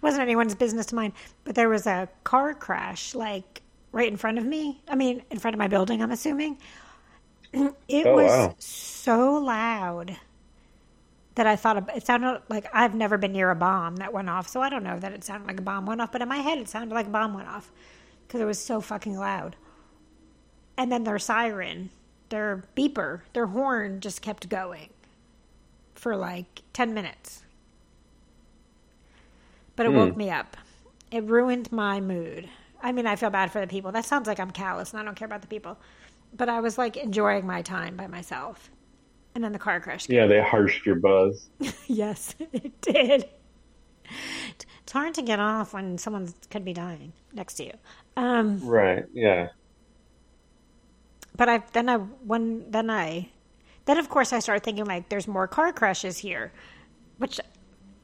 [0.00, 1.12] wasn't anyone's business to mind,
[1.44, 3.62] but there was a car crash like
[3.92, 4.80] right in front of me.
[4.88, 6.58] I mean, in front of my building, I'm assuming.
[7.88, 8.54] It oh, was wow.
[8.60, 10.16] so loud
[11.34, 14.46] that I thought it sounded like I've never been near a bomb that went off.
[14.48, 16.36] So I don't know that it sounded like a bomb went off, but in my
[16.36, 17.72] head, it sounded like a bomb went off
[18.26, 19.56] because it was so fucking loud
[20.80, 21.90] and then their siren,
[22.30, 24.88] their beeper, their horn just kept going
[25.94, 27.42] for like 10 minutes.
[29.76, 29.96] But it mm.
[29.96, 30.56] woke me up.
[31.10, 32.48] It ruined my mood.
[32.82, 33.92] I mean, I feel bad for the people.
[33.92, 35.76] That sounds like I'm callous and I don't care about the people.
[36.34, 38.70] But I was like enjoying my time by myself.
[39.34, 40.06] And then the car crash.
[40.06, 40.16] Came.
[40.16, 41.50] Yeah, they harshed your buzz.
[41.88, 43.28] yes, it did.
[44.82, 47.72] It's hard to get off when someone could be dying next to you.
[48.16, 49.48] Um, right, yeah
[51.40, 53.30] but I then I when then I
[53.86, 56.52] then of course I started thinking like there's more car crashes here,
[57.16, 57.40] which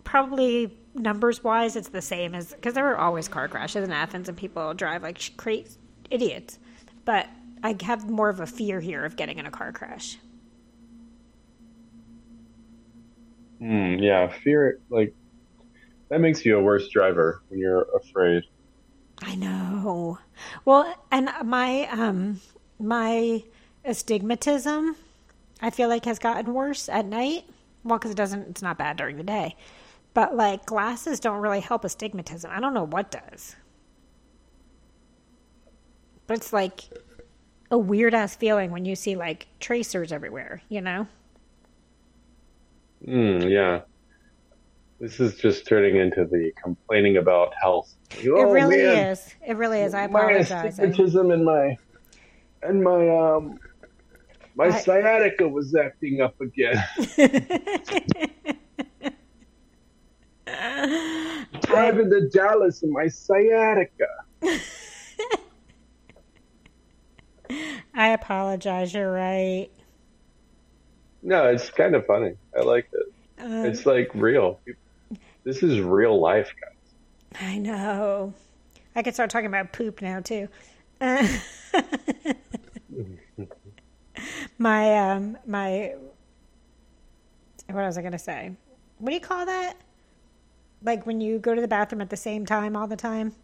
[0.05, 4.31] probably numbers wise it's the same as because there are always car crashes in Athens
[4.31, 5.77] and people drive like crazy
[6.09, 6.59] idiots,
[7.05, 7.29] but
[7.63, 10.17] I have more of a fear here of getting in a car crash.
[13.61, 15.15] Mm, yeah, fear like
[16.09, 18.45] that makes you a worse driver when you're afraid.
[19.21, 20.21] I know.
[20.65, 22.41] Well, and my um
[22.79, 23.43] my
[23.85, 24.97] astigmatism,
[25.61, 27.45] I feel like has gotten worse at night.
[27.85, 29.57] Well, because it doesn't, it's not bad during the day,
[30.13, 32.51] but like glasses don't really help astigmatism.
[32.53, 33.55] I don't know what does,
[36.27, 36.83] but it's like
[37.71, 40.63] a weird ass feeling when you see like tracers everywhere.
[40.69, 41.07] You know?
[43.07, 43.83] Mm, yeah.
[44.99, 47.95] This is just turning into the complaining about health.
[48.27, 49.11] Oh, it really man.
[49.11, 49.35] is.
[49.47, 49.93] It really is.
[49.95, 50.51] I apologize.
[50.51, 51.77] My astigmatism and my
[52.67, 53.59] and my um
[54.55, 54.81] my I...
[54.81, 56.83] sciatica was acting up again.
[61.63, 64.07] Driving to Dallas and my sciatica.
[67.95, 68.93] I apologize.
[68.95, 69.69] You're right.
[71.23, 72.37] No, it's kind of funny.
[72.57, 73.13] I like it.
[73.39, 74.61] Um, it's like real.
[75.45, 76.73] This is real life, guys.
[77.41, 78.33] I know.
[78.95, 80.49] I could start talking about poop now too.
[81.01, 81.27] Uh,
[84.59, 85.95] my um my
[87.71, 88.53] what was I gonna say?
[88.99, 89.75] What do you call that?
[90.83, 93.35] Like when you go to the bathroom at the same time all the time?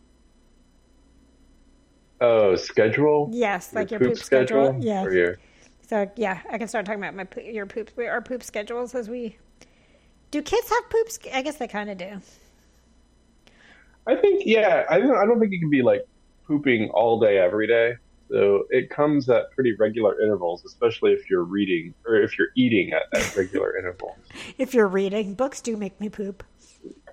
[2.21, 3.29] Oh, schedule?
[3.33, 4.67] Yes, your like your poop, poop schedule.
[4.67, 4.85] schedule.
[4.85, 5.13] Yes.
[5.13, 5.39] Your...
[5.89, 9.37] So yeah, I can start talking about my your poop our poop schedules as we
[10.33, 11.19] do kids have poops?
[11.33, 12.21] I guess they kind of do.
[14.07, 14.85] I think yeah.
[14.89, 15.17] I don't.
[15.17, 16.07] I don't think you can be like
[16.47, 17.95] pooping all day every day.
[18.33, 22.95] So it comes at pretty regular intervals, especially if you're reading or if you're eating
[22.95, 24.17] at, at regular intervals.
[24.57, 26.43] If you're reading, books do make me poop.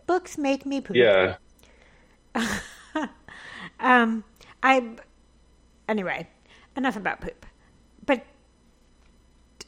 [0.07, 0.95] Books make me poop.
[0.95, 1.35] Yeah.
[3.81, 4.23] um,
[4.63, 4.95] I.
[5.89, 6.25] Anyway,
[6.77, 7.45] enough about poop.
[8.05, 8.25] But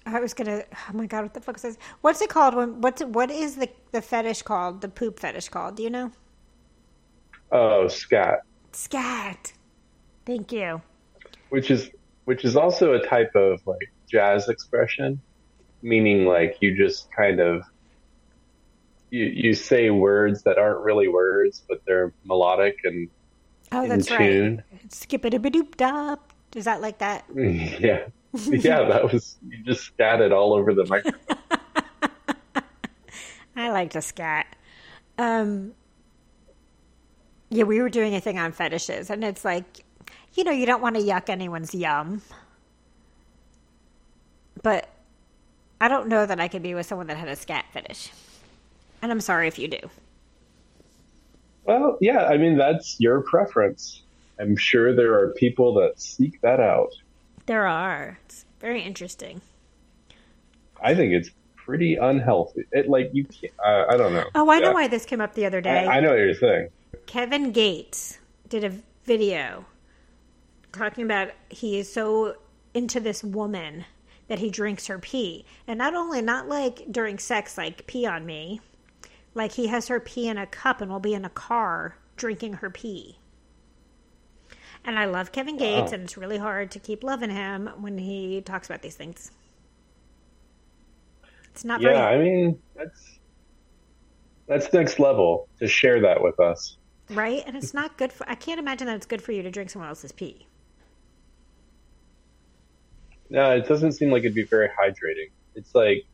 [0.05, 0.63] I was gonna.
[0.71, 1.77] Oh my god, what the fuck is this?
[1.99, 2.55] What's it called?
[2.55, 4.79] When what's what is the the fetish called?
[4.79, 5.75] The poop fetish called?
[5.75, 6.13] Do you know?
[7.51, 8.43] Oh, scat.
[8.71, 9.51] Scat.
[10.25, 10.81] Thank you.
[11.49, 11.89] Which is
[12.25, 15.21] which is also a type of like jazz expression,
[15.81, 17.63] meaning like you just kind of
[19.09, 23.09] you you say words that aren't really words, but they're melodic and
[23.71, 24.63] oh, that's tune.
[24.71, 24.93] right.
[24.93, 26.31] Skip it a doop dop.
[26.55, 27.25] Is that like that?
[27.35, 28.05] yeah.
[28.33, 31.37] yeah, that was you just scatted all over the microphone.
[33.55, 34.55] I like to scat.
[35.17, 35.73] Um,
[37.49, 39.83] yeah, we were doing a thing on fetishes, and it's like,
[40.33, 42.21] you know, you don't want to yuck anyone's yum,
[44.61, 44.89] but
[45.79, 48.11] I don't know that I could be with someone that had a scat fetish,
[49.01, 49.89] and I'm sorry if you do.
[51.65, 54.01] Well, yeah, I mean that's your preference.
[54.39, 56.93] I'm sure there are people that seek that out.
[57.45, 58.17] There are.
[58.25, 59.41] It's very interesting.
[60.81, 62.65] I think it's pretty unhealthy.
[62.71, 63.53] It like you can't.
[63.63, 64.25] Uh, I don't know.
[64.33, 64.67] Oh, I yeah.
[64.67, 65.85] know why this came up the other day.
[65.85, 66.69] I, I know what you're saying.
[67.05, 68.19] Kevin Gates
[68.49, 68.71] did a
[69.05, 69.65] video
[70.73, 72.35] talking about he is so
[72.73, 73.85] into this woman
[74.27, 78.25] that he drinks her pee, and not only not like during sex, like pee on
[78.25, 78.61] me,
[79.33, 82.53] like he has her pee in a cup and will be in a car drinking
[82.53, 83.17] her pee.
[84.83, 88.41] And I love Kevin Gates, and it's really hard to keep loving him when he
[88.41, 89.31] talks about these things.
[91.51, 91.81] It's not.
[91.81, 91.99] Yeah, very...
[91.99, 93.19] I mean that's
[94.47, 96.77] that's next level to share that with us,
[97.09, 97.43] right?
[97.45, 98.27] And it's not good for.
[98.29, 100.47] I can't imagine that it's good for you to drink someone else's pee.
[103.31, 105.31] No, it doesn't seem like it'd be very hydrating.
[105.55, 106.05] It's like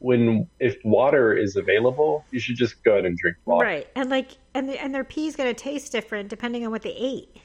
[0.00, 3.64] when if water is available, you should just go ahead and drink water.
[3.64, 6.72] Right, and like and the, and their pee is going to taste different depending on
[6.72, 7.36] what they ate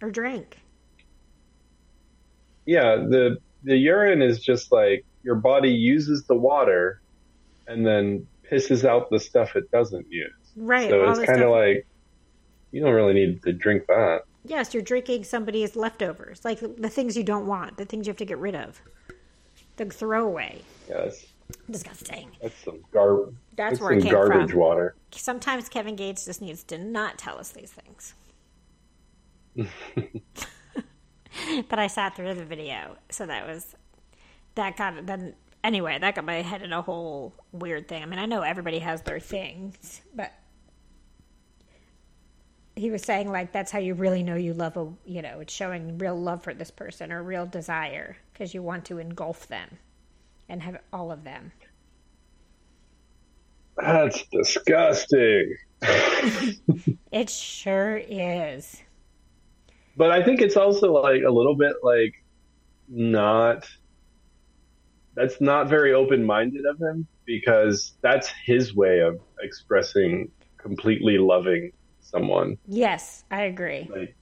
[0.00, 0.58] or drank.
[2.64, 7.00] Yeah, the the urine is just like your body uses the water
[7.66, 10.32] and then pisses out the stuff it doesn't use.
[10.54, 10.88] Right.
[10.88, 11.88] So it's kind of like
[12.70, 14.22] you don't really need to drink that.
[14.48, 18.10] Yes, you're drinking somebody's leftovers, like the, the things you don't want, the things you
[18.10, 18.80] have to get rid of,
[19.76, 20.62] the throwaway.
[20.88, 21.26] Yes.
[21.70, 22.30] Disgusting.
[22.42, 23.34] That's some garbage.
[23.56, 24.60] That's, that's where it came garbage from.
[24.60, 24.94] water.
[25.12, 28.14] Sometimes Kevin Gates just needs to not tell us these things.
[31.68, 33.74] but I sat through the video, so that was
[34.54, 35.34] that got then
[35.64, 38.02] anyway that got my head in a whole weird thing.
[38.02, 40.32] I mean, I know everybody has their things, but
[42.78, 45.52] he was saying like that's how you really know you love a you know it's
[45.52, 49.78] showing real love for this person or real desire because you want to engulf them
[50.48, 51.52] and have all of them.
[53.76, 55.56] That's disgusting.
[57.12, 58.82] it sure is
[59.98, 62.14] but I think it's also like a little bit like
[62.88, 63.68] not
[65.14, 71.72] that's not very open minded of him because that's his way of expressing completely loving
[72.08, 72.58] someone.
[72.66, 73.88] Yes, I agree.
[73.90, 74.16] Like,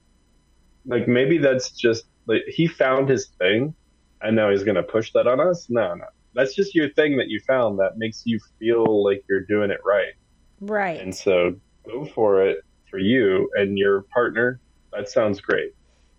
[0.87, 3.74] like maybe that's just like he found his thing
[4.20, 5.66] and now he's going to push that on us.
[5.68, 6.05] No, no.
[6.34, 9.80] That's just your thing that you found that makes you feel like you're doing it
[9.84, 10.12] right.
[10.61, 11.01] Right.
[11.01, 11.57] And so
[11.87, 12.59] go for it
[12.91, 14.61] for you and your partner.
[14.93, 15.72] That sounds great.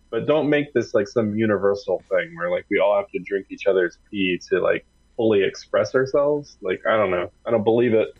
[0.09, 3.47] But don't make this like some universal thing where like we all have to drink
[3.49, 6.57] each other's pee to like fully express ourselves.
[6.61, 7.29] Like I don't know.
[7.45, 8.15] I don't believe it.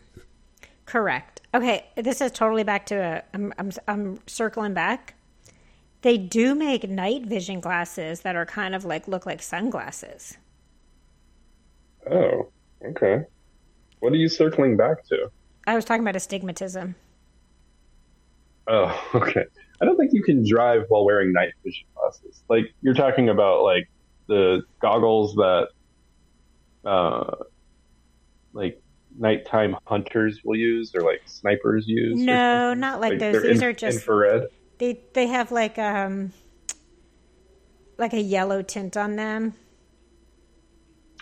[0.88, 1.42] Correct.
[1.54, 3.22] Okay, this is totally back to a.
[3.34, 5.16] I'm I'm, I'm circling back.
[6.00, 10.38] They do make night vision glasses that are kind of like look like sunglasses.
[12.10, 12.48] Oh,
[12.82, 13.24] okay.
[14.00, 15.30] What are you circling back to?
[15.66, 16.94] I was talking about astigmatism.
[18.66, 19.44] Oh, okay.
[19.82, 22.42] I don't think you can drive while wearing night vision glasses.
[22.48, 23.90] Like you're talking about like
[24.26, 25.68] the goggles that
[26.86, 27.44] uh
[28.54, 28.80] like
[29.16, 32.18] nighttime hunters will use or like snipers use.
[32.20, 33.42] No, not like, like those.
[33.42, 34.48] These in, are just infrared.
[34.78, 36.32] They they have like um
[37.96, 39.54] like a yellow tint on them.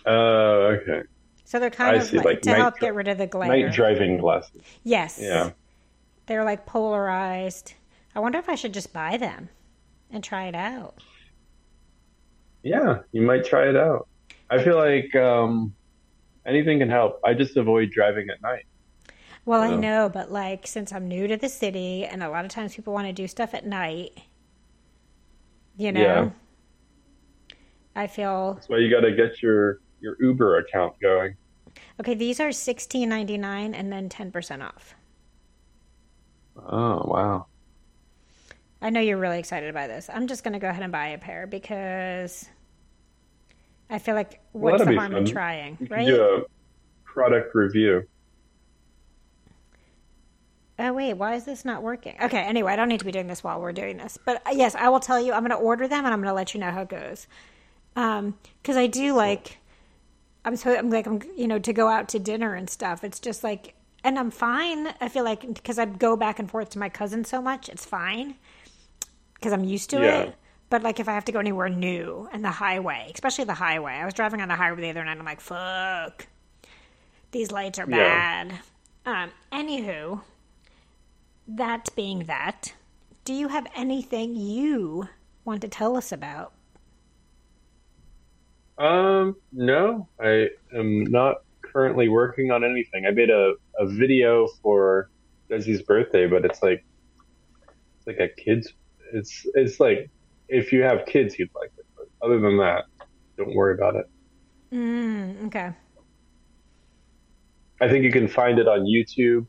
[0.05, 1.03] Oh, uh, okay.
[1.45, 3.49] So they're kind I of like, like, to help get rid of the glare.
[3.49, 4.63] Night driving glasses.
[4.83, 5.19] Yes.
[5.21, 5.51] Yeah.
[6.27, 7.75] They're like polarized.
[8.15, 9.49] I wonder if I should just buy them
[10.11, 10.97] and try it out.
[12.65, 14.09] Yeah, you might try it out.
[14.51, 15.75] I feel like um,
[16.47, 17.21] anything can help.
[17.25, 18.67] I just avoid driving at night.
[19.45, 22.51] Well, I know, but like since I'm new to the city and a lot of
[22.51, 24.19] times people want to do stuff at night,
[25.77, 26.01] you know.
[26.01, 26.31] Yeah.
[27.95, 31.37] I feel That's why you got to get your your Uber account going.
[32.01, 34.95] Okay, these are sixteen ninety nine and then ten percent off.
[36.57, 37.47] Oh wow!
[38.83, 40.11] I know you're really excited by this.
[40.13, 42.49] I'm just going to go ahead and buy a pair because
[43.89, 45.23] I feel like what's well, the harm fun.
[45.23, 46.07] in trying, right?
[46.07, 46.43] do a
[47.05, 48.07] product review.
[50.79, 52.17] Oh wait, why is this not working?
[52.21, 54.51] Okay, anyway, I don't need to be doing this while we're doing this, but uh,
[54.53, 55.33] yes, I will tell you.
[55.33, 57.27] I'm going to order them and I'm going to let you know how it goes.
[57.95, 59.59] Um, because I do like,
[60.45, 63.05] I'm so I'm like I'm you know to go out to dinner and stuff.
[63.05, 63.75] It's just like,
[64.05, 64.89] and I'm fine.
[65.01, 67.87] I feel like because I go back and forth to my cousin so much, it's
[67.87, 68.35] fine
[69.35, 70.21] because I'm used to yeah.
[70.21, 70.35] it.
[70.69, 73.93] But like if I have to go anywhere new and the highway, especially the highway,
[73.93, 75.19] I was driving on the highway the other night.
[75.19, 76.27] I'm like, fuck,
[77.31, 78.61] these lights are bad.
[79.07, 79.23] Yeah.
[79.23, 80.23] Um, anywho,
[81.47, 82.75] that being that,
[83.25, 85.09] do you have anything you
[85.45, 86.53] want to tell us about?
[88.79, 93.07] Um, no, I am not currently working on anything.
[93.07, 95.09] I made a, a video for
[95.49, 96.85] Desi's birthday, but it's like
[97.99, 98.73] it's like a kid's.
[99.13, 100.11] It's it's like
[100.49, 101.87] if you have kids, you'd like it.
[101.97, 102.85] But other than that,
[103.37, 104.09] don't worry about it.
[104.73, 105.73] Mm, okay.
[107.81, 109.47] I think you can find it on YouTube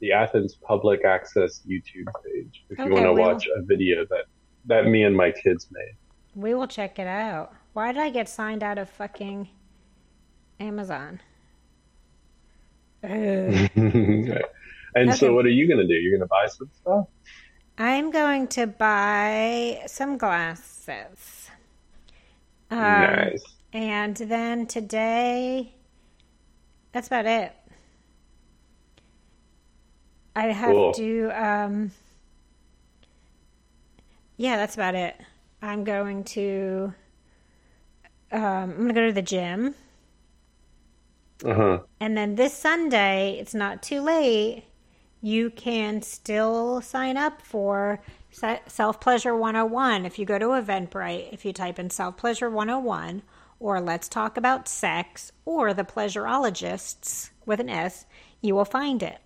[0.00, 4.24] the Athens Public Access YouTube page if okay, you want to watch a video that
[4.66, 5.96] that me and my kids made.
[6.34, 7.54] We will check it out.
[7.72, 9.48] Why did I get signed out of fucking
[10.60, 11.20] Amazon?
[13.02, 15.12] and okay.
[15.12, 15.94] so, what are you going to do?
[15.94, 17.06] You're going to buy some stuff?
[17.78, 21.50] I'm going to buy some glasses.
[22.70, 23.44] Um, nice.
[23.72, 25.74] And then today,
[26.92, 27.52] that's about it.
[30.34, 30.92] I have cool.
[30.92, 31.30] to.
[31.30, 31.92] Um,
[34.38, 35.16] yeah, that's about it.
[35.60, 36.94] I'm going to.
[38.32, 39.74] Um, I'm going to go to the gym.
[41.44, 41.80] Uh-huh.
[42.00, 44.64] And then this Sunday, it's not too late.
[45.20, 48.00] You can still sign up for
[48.30, 51.32] Self Pleasure 101 if you go to Eventbrite.
[51.32, 53.22] If you type in Self Pleasure 101
[53.58, 58.04] or Let's Talk About Sex or The Pleasureologists with an S,
[58.42, 59.18] you will find it.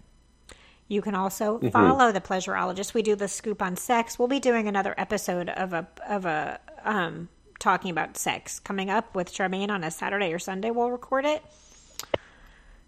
[0.90, 1.68] You can also mm-hmm.
[1.68, 2.94] follow the pleasureologist.
[2.94, 4.18] We do the scoop on sex.
[4.18, 7.28] We'll be doing another episode of a of a um,
[7.60, 10.72] talking about sex coming up with Charmaine on a Saturday or Sunday.
[10.72, 11.44] We'll record it,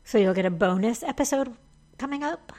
[0.03, 1.55] so you'll get a bonus episode
[1.96, 2.53] coming up.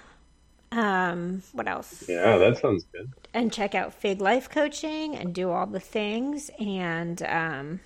[0.74, 2.06] Um, what else?
[2.10, 3.12] Yeah, that sounds good.
[3.34, 6.50] And check out Fig Life Coaching and do all the things.
[6.60, 7.80] And um,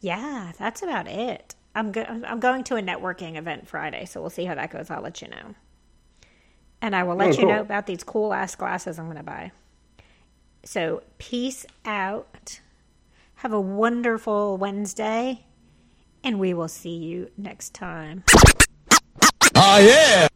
[0.00, 1.56] yeah, that's about it.
[1.74, 4.90] I'm go- I'm going to a networking event Friday, so we'll see how that goes.
[4.90, 5.54] I'll let you know.
[6.80, 7.48] And I will let oh, you cool.
[7.48, 9.50] know about these cool ass glasses I'm going to buy.
[10.64, 12.60] So, peace out.
[13.36, 15.46] Have a wonderful Wednesday,
[16.22, 18.24] and we will see you next time.
[19.56, 20.28] Ah, yeah.